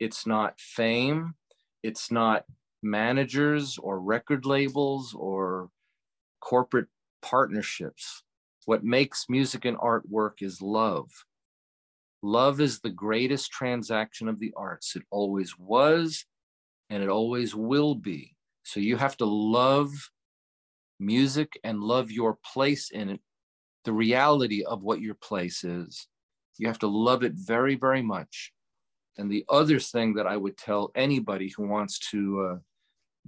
[0.00, 1.34] it's not fame,
[1.82, 2.44] it's not
[2.82, 5.70] managers or record labels or
[6.40, 6.88] corporate
[7.22, 8.22] partnerships.
[8.66, 11.10] What makes music and art work is love.
[12.22, 14.96] Love is the greatest transaction of the arts.
[14.96, 16.24] It always was,
[16.88, 18.34] and it always will be.
[18.62, 19.90] So you have to love
[20.98, 23.20] music and love your place in it,
[23.84, 26.08] the reality of what your place is.
[26.56, 28.53] You have to love it very, very much.
[29.16, 32.58] And the other thing that I would tell anybody who wants to uh,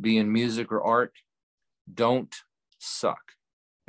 [0.00, 1.12] be in music or art,
[1.92, 2.34] don't
[2.78, 3.20] suck.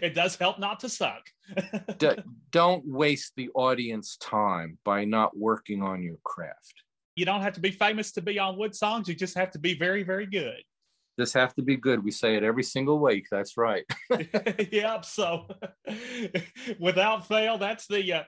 [0.00, 1.22] it does help not to suck.
[1.98, 2.16] D-
[2.50, 6.82] don't waste the audience time by not working on your craft.
[7.16, 9.08] You don't have to be famous to be on Wood Songs.
[9.08, 10.62] You just have to be very, very good.
[11.18, 12.02] Just have to be good.
[12.02, 13.26] We say it every single week.
[13.30, 13.84] That's right.
[14.72, 15.04] yep.
[15.04, 15.46] So,
[16.80, 18.22] without fail, that's the uh,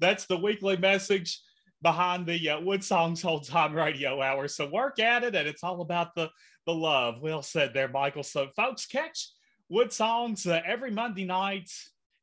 [0.00, 1.40] that's the weekly message
[1.84, 4.48] behind the uh, Wood Songs Old Time Radio Hour.
[4.48, 6.30] So work at it, and it's all about the
[6.66, 7.20] the love.
[7.20, 8.24] Well said there, Michael.
[8.24, 9.28] So, folks, catch
[9.68, 11.70] Wood Songs uh, every Monday night,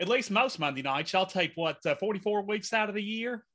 [0.02, 1.14] at least most Monday nights.
[1.14, 3.46] Y'all take what uh, 44 weeks out of the year?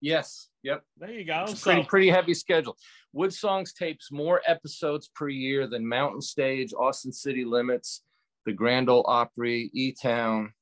[0.00, 0.48] Yes.
[0.62, 0.82] Yep.
[0.98, 1.46] There you go.
[1.48, 2.76] It's pretty pretty heavy schedule.
[3.12, 8.02] Wood Songs tapes more episodes per year than Mountain Stage, Austin City Limits,
[8.46, 10.52] the Grand Ole Opry, E Town.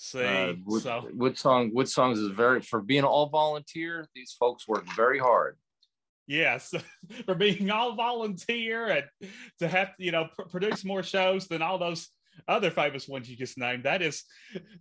[0.00, 4.06] See, uh, Wood, so Wood Song Wood Songs is very for being all volunteer.
[4.14, 5.56] These folks work very hard.
[6.28, 6.72] Yes,
[7.26, 11.78] for being all volunteer and to have you know pr- produce more shows than all
[11.78, 12.10] those
[12.46, 13.82] other famous ones you just named.
[13.82, 14.22] That is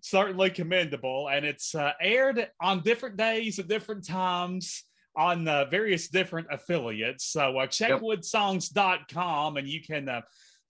[0.01, 1.30] certainly commendable.
[1.32, 4.84] And it's uh, aired on different days at different times
[5.15, 7.26] on uh, various different affiliates.
[7.26, 8.01] So uh, check yep.
[8.01, 10.22] woodsongs.com and you can uh,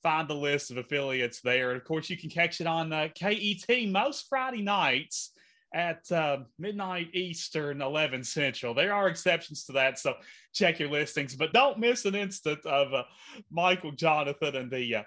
[0.04, 1.72] find the list of affiliates there.
[1.72, 5.32] And of course, you can catch it on uh, KET most Friday nights
[5.74, 8.74] at uh, midnight Eastern, 11 Central.
[8.74, 10.16] There are exceptions to that, so
[10.54, 11.36] check your listings.
[11.36, 13.04] But don't miss an instant of uh,
[13.52, 15.04] Michael Johnathon and the uh,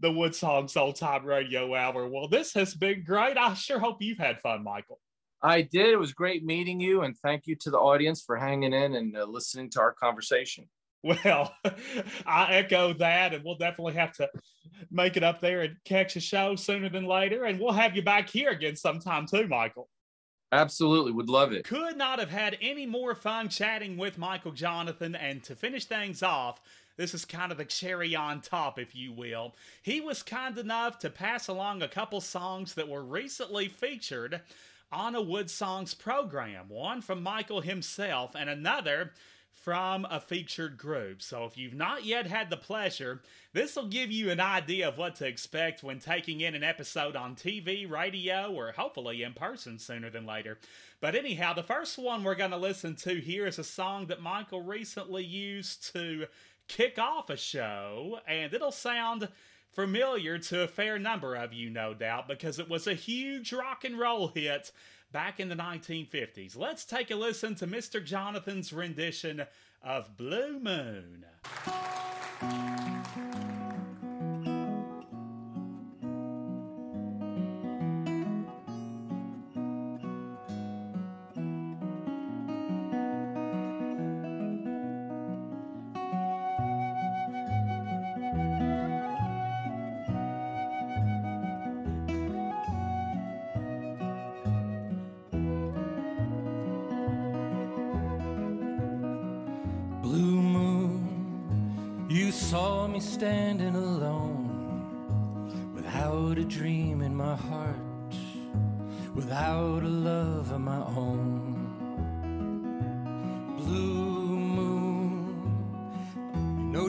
[0.00, 2.08] the Wood Songs Old Time Radio Hour.
[2.08, 3.36] Well, this has been great.
[3.36, 5.00] I sure hope you've had fun, Michael.
[5.42, 5.88] I did.
[5.88, 9.16] It was great meeting you, and thank you to the audience for hanging in and
[9.16, 10.68] uh, listening to our conversation.
[11.06, 11.54] Well,
[12.26, 14.28] I echo that, and we'll definitely have to
[14.90, 17.44] make it up there and catch a show sooner than later.
[17.44, 19.88] And we'll have you back here again sometime too, Michael.
[20.52, 21.64] Absolutely, would love it.
[21.64, 25.16] Could not have had any more fun chatting with Michael Johnathon.
[25.18, 26.60] And to finish things off,
[26.96, 29.54] this is kind of the cherry on top, if you will.
[29.82, 34.40] He was kind enough to pass along a couple songs that were recently featured
[34.92, 36.68] on a Wood Songs program.
[36.68, 39.12] One from Michael himself, and another
[39.66, 41.20] from a featured group.
[41.20, 43.20] So if you've not yet had the pleasure,
[43.52, 47.16] this will give you an idea of what to expect when taking in an episode
[47.16, 50.58] on TV, radio, or hopefully in person sooner than later.
[51.00, 54.22] But anyhow, the first one we're going to listen to here is a song that
[54.22, 56.26] Michael recently used to
[56.68, 59.26] kick off a show, and it'll sound
[59.72, 63.82] familiar to a fair number of you, no doubt, because it was a huge rock
[63.82, 64.70] and roll hit
[65.12, 66.56] back in the 1950s.
[66.56, 68.04] Let's take a listen to Mr.
[68.04, 69.44] Johnathon's rendition
[69.82, 71.24] of Blue Moon.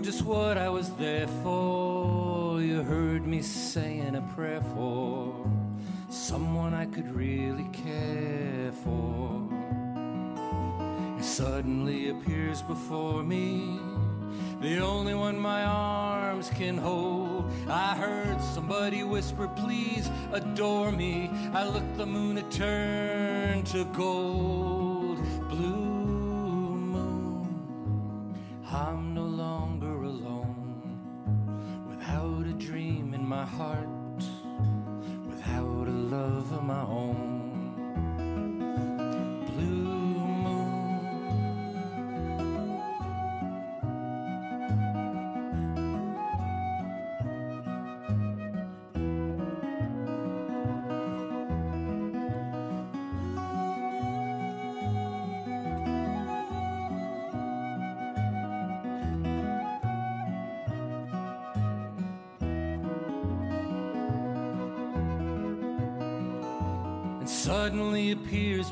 [0.07, 2.61] Just what I was there for.
[2.61, 5.35] You heard me saying a prayer for
[6.07, 9.45] someone I could really care for.
[11.19, 13.81] It suddenly appears before me
[14.61, 17.51] the only one my arms can hold.
[17.67, 21.29] I heard somebody whisper, Please adore me.
[21.53, 25.17] I looked, the moon had turned to gold.
[25.49, 25.86] Blue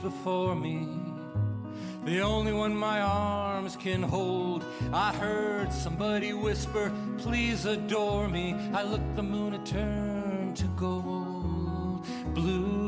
[0.05, 0.87] before me.
[2.05, 4.63] The only one my arms can hold.
[4.93, 8.53] I heard somebody whisper, Please adore me.
[8.71, 12.05] I looked, the moon had turned to gold.
[12.35, 12.84] Blue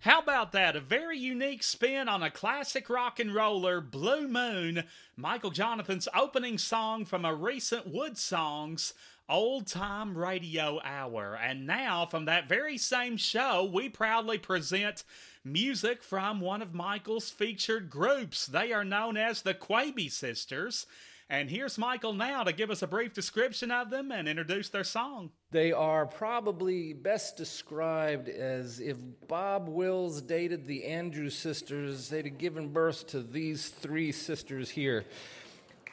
[0.00, 0.76] How about that?
[0.76, 4.84] A very unique spin on a classic rock and roller, Blue Moon,
[5.14, 8.94] Michael Johnathon's opening song from a recent Wood Songs
[9.28, 11.36] Old Time Radio Hour.
[11.36, 15.04] And now, from that very same show, we proudly present
[15.44, 18.46] music from one of Michael's featured groups.
[18.46, 20.86] They are known as the Quebe Sisters.
[21.28, 24.82] And here's Michael now to give us a brief description of them and introduce their
[24.82, 25.32] song.
[25.52, 28.96] They are probably best described as if
[29.26, 35.04] Bob Wills dated the Andrews sisters, they'd have given birth to these three sisters here.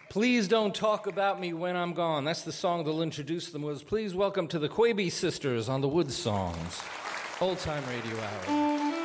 [0.09, 2.23] Please don't talk about me when I'm gone.
[2.23, 3.81] That's the song that'll introduce them was.
[3.81, 6.81] Please welcome to the Quebe sisters on the Wood Songs.
[7.41, 8.96] Old Time Radio Hour.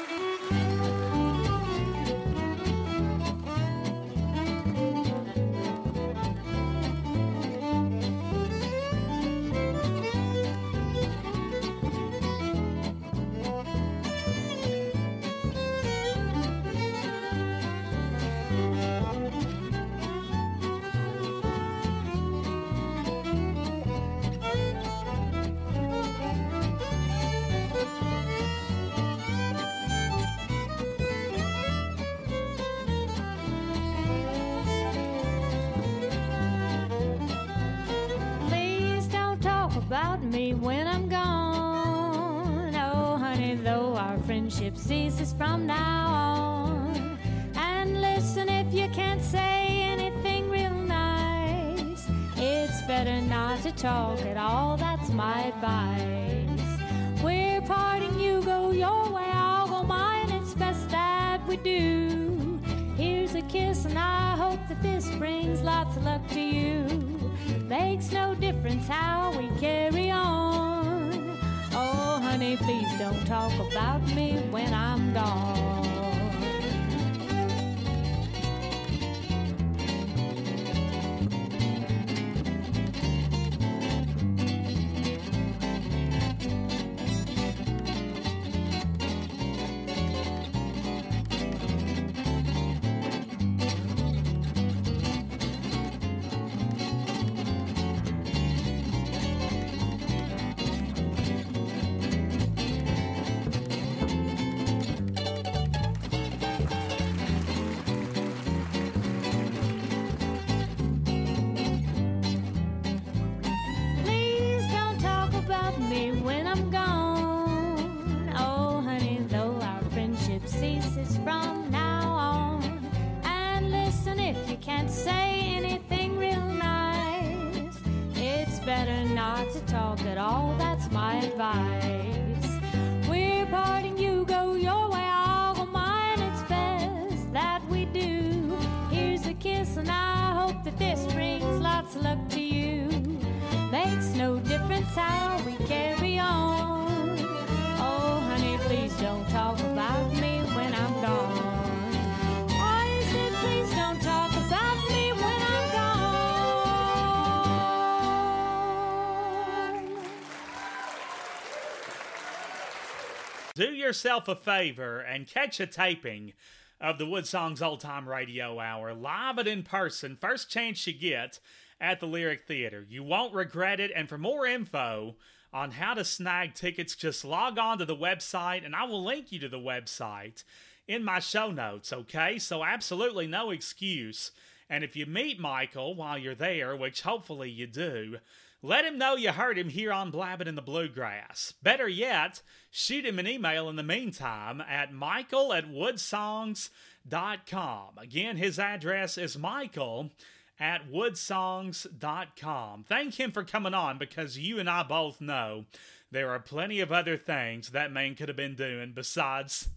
[163.83, 166.33] Yourself a favor and catch a taping
[166.81, 170.17] of the Wood Songs Old Time Radio Hour live and in person.
[170.21, 171.41] First chance you get
[171.81, 172.87] at the Lyric Theater.
[172.89, 173.91] You won't regret it.
[173.95, 175.17] And for more info
[175.53, 179.33] on how to snag tickets, just log on to the website and I will link
[179.33, 180.45] you to the website
[180.87, 182.39] in my show notes, okay?
[182.39, 184.31] So, absolutely no excuse.
[184.71, 188.19] And if you meet Michael while you're there, which hopefully you do,
[188.63, 191.53] let him know you heard him here on Blabbing in the Bluegrass.
[191.63, 192.43] Better yet,
[192.73, 197.99] shoot him an email in the meantime at michael at woodsongs.com.
[197.99, 200.11] Again, his address is michael
[200.59, 202.85] at woodsongs.com.
[202.89, 205.67] Thank him for coming on because you and I both know
[206.11, 209.69] there are plenty of other things that man could have been doing besides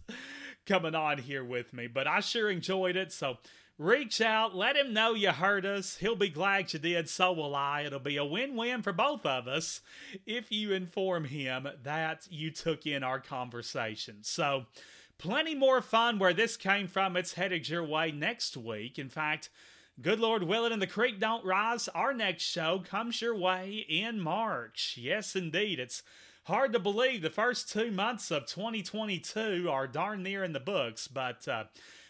[0.66, 1.86] coming on here with me.
[1.86, 3.38] But I sure enjoyed it, so
[3.78, 5.96] reach out, let him know you heard us.
[5.96, 7.82] He'll be glad you did, so will I.
[7.82, 9.80] It'll be a win win for both of us
[10.26, 14.18] if you inform him that you took in our conversation.
[14.22, 14.66] So,
[15.18, 17.16] plenty more fun where this came from.
[17.16, 18.98] It's headed your way next week.
[18.98, 19.50] In fact,
[20.02, 21.88] Good Lord willing and the creek don't rise.
[21.88, 24.98] Our next show comes your way in March.
[25.00, 25.80] Yes, indeed.
[25.80, 26.02] It's
[26.46, 31.08] hard to believe the first two months of 2022 are darn near in the books,
[31.08, 31.64] but uh,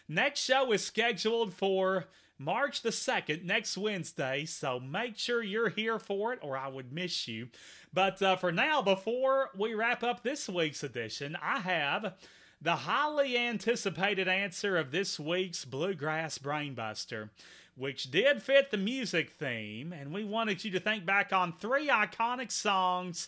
[0.07, 2.05] next show is scheduled for
[2.37, 6.93] March the 2nd, next Wednesday, so make sure you're here for it or I would
[6.93, 7.49] miss you.
[7.91, 12.13] But uh, for now, before we wrap up this week's edition, I have
[12.61, 17.29] the highly anticipated answer of this week's Bluegrass Brainbuster
[17.75, 21.89] which did fit the music theme, and we wanted you to think back on three
[21.89, 23.27] iconic songs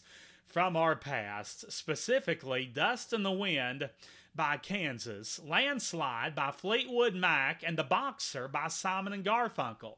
[0.50, 3.90] from our past, specifically Dust in the Wind
[4.36, 9.98] by Kansas, Landslide by Fleetwood Mac, and The Boxer by Simon and Garfunkel.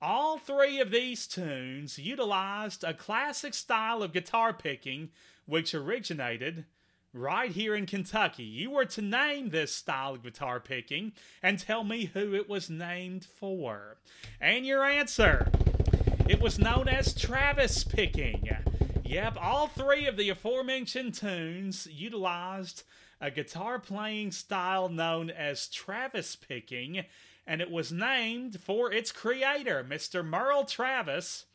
[0.00, 5.10] All three of these tunes utilized a classic style of guitar picking
[5.44, 6.64] which originated
[7.12, 8.44] right here in Kentucky.
[8.44, 11.12] You were to name this style of guitar picking
[11.42, 13.98] and tell me who it was named for.
[14.40, 15.50] And your answer
[16.28, 18.48] it was known as Travis picking.
[19.10, 22.84] Yep, all three of the aforementioned tunes utilized
[23.20, 27.04] a guitar playing style known as Travis picking,
[27.44, 30.24] and it was named for its creator, Mr.
[30.24, 31.46] Merle Travis,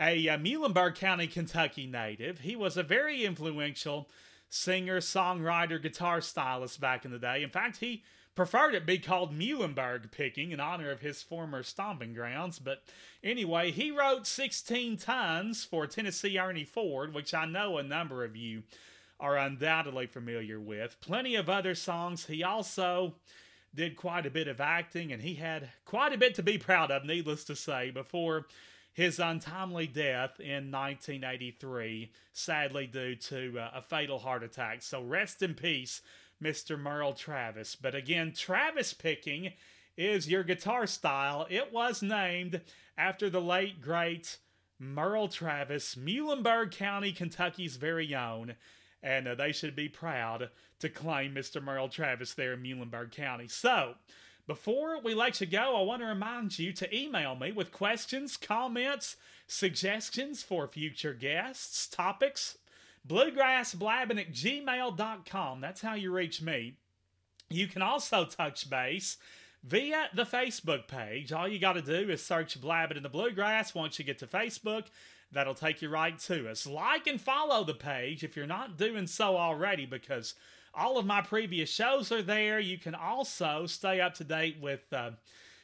[0.00, 2.40] a, a Muhlenberg County, Kentucky native.
[2.40, 4.10] He was a very influential
[4.48, 7.44] singer, songwriter, guitar stylist back in the day.
[7.44, 8.02] In fact, he
[8.40, 12.58] preferred it be called Muhlenberg picking in honor of his former stomping grounds.
[12.58, 12.82] But
[13.22, 18.34] anyway, he wrote 16 Tons for Tennessee Ernie Ford, which I know a number of
[18.34, 18.62] you
[19.20, 20.96] are undoubtedly familiar with.
[21.02, 22.24] Plenty of other songs.
[22.24, 23.16] He also
[23.74, 26.90] did quite a bit of acting, and he had quite a bit to be proud
[26.90, 28.46] of, needless to say, before
[28.94, 34.80] his untimely death in 1983, sadly due to uh, a fatal heart attack.
[34.80, 36.00] So rest in peace,
[36.42, 36.78] Mr.
[36.78, 37.76] Merle Travis.
[37.76, 39.52] But again, Travis picking
[39.96, 41.46] is your guitar style.
[41.50, 42.60] It was named
[42.96, 44.38] after the late, great
[44.78, 48.54] Merle Travis, Muhlenberg County, Kentucky's very own.
[49.02, 51.62] And uh, they should be proud to claim Mr.
[51.62, 53.48] Merle Travis there in Muhlenberg County.
[53.48, 53.94] So,
[54.46, 58.36] before we let you go, I want to remind you to email me with questions,
[58.36, 59.16] comments,
[59.46, 62.58] suggestions for future guests, topics.
[63.08, 65.60] Bluegrassblabbing at gmail.com.
[65.60, 66.76] That's how you reach me.
[67.48, 69.16] You can also touch base
[69.64, 71.32] via the Facebook page.
[71.32, 73.74] All you got to do is search Blabbing in the Bluegrass.
[73.74, 74.84] Once you get to Facebook,
[75.32, 76.66] that'll take you right to us.
[76.66, 80.34] Like and follow the page if you're not doing so already, because
[80.74, 82.60] all of my previous shows are there.
[82.60, 85.10] You can also stay up to date with uh,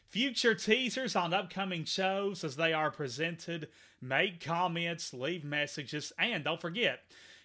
[0.09, 3.68] future teasers on upcoming shows as they are presented.
[4.00, 7.00] Make comments, leave messages, and don't forget,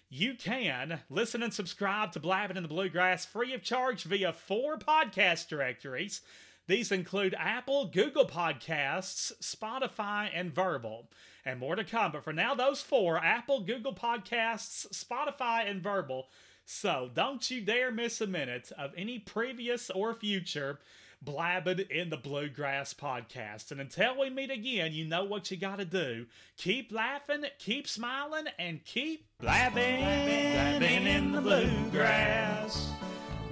[0.08, 4.78] you can listen and subscribe to Blabbing in the Bluegrass free of charge via four
[4.78, 6.20] podcast directories.
[6.66, 11.08] These include Apple, Google Podcasts, Spotify, and Verbal.
[11.44, 12.12] And more to come.
[12.12, 16.28] But for now, those four Apple, Google Podcasts, Spotify, and Verbal
[16.64, 20.78] so don't you dare miss a minute of any previous or future
[21.24, 23.70] Blabbing in the Bluegrass podcast.
[23.70, 26.26] And until we meet again, you know what you gotta do.
[26.56, 32.90] Keep laughing, keep smiling, and keep blabbing, blabbing in the bluegrass.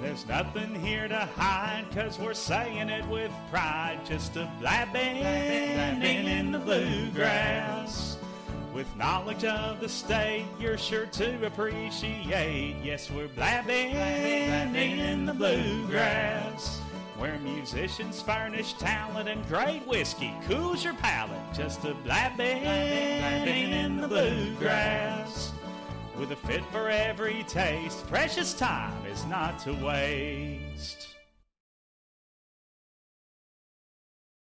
[0.01, 4.01] There's nothing here to hide, cause we're saying it with pride.
[4.05, 8.17] Just a blabbing, blabbing in the bluegrass.
[8.75, 12.77] With knowledge of the state, you're sure to appreciate.
[12.83, 16.81] Yes, we're blabbing, blabbing in the bluegrass.
[17.21, 21.39] Where musicians furnish talent and great whiskey cools your palate.
[21.53, 25.53] Just a blabbing, blabbing in the bluegrass.
[26.19, 31.10] With a fit for every taste, precious time is not to waste.